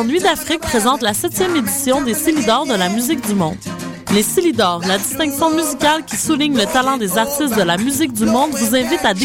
[0.00, 3.58] L'association Nuit d'Afrique présente la 7e édition des Célidors de la musique du monde.
[4.14, 8.24] Les Célidors, la distinction musicale qui souligne le talent des artistes de la musique du
[8.24, 9.18] monde, vous invite à découvrir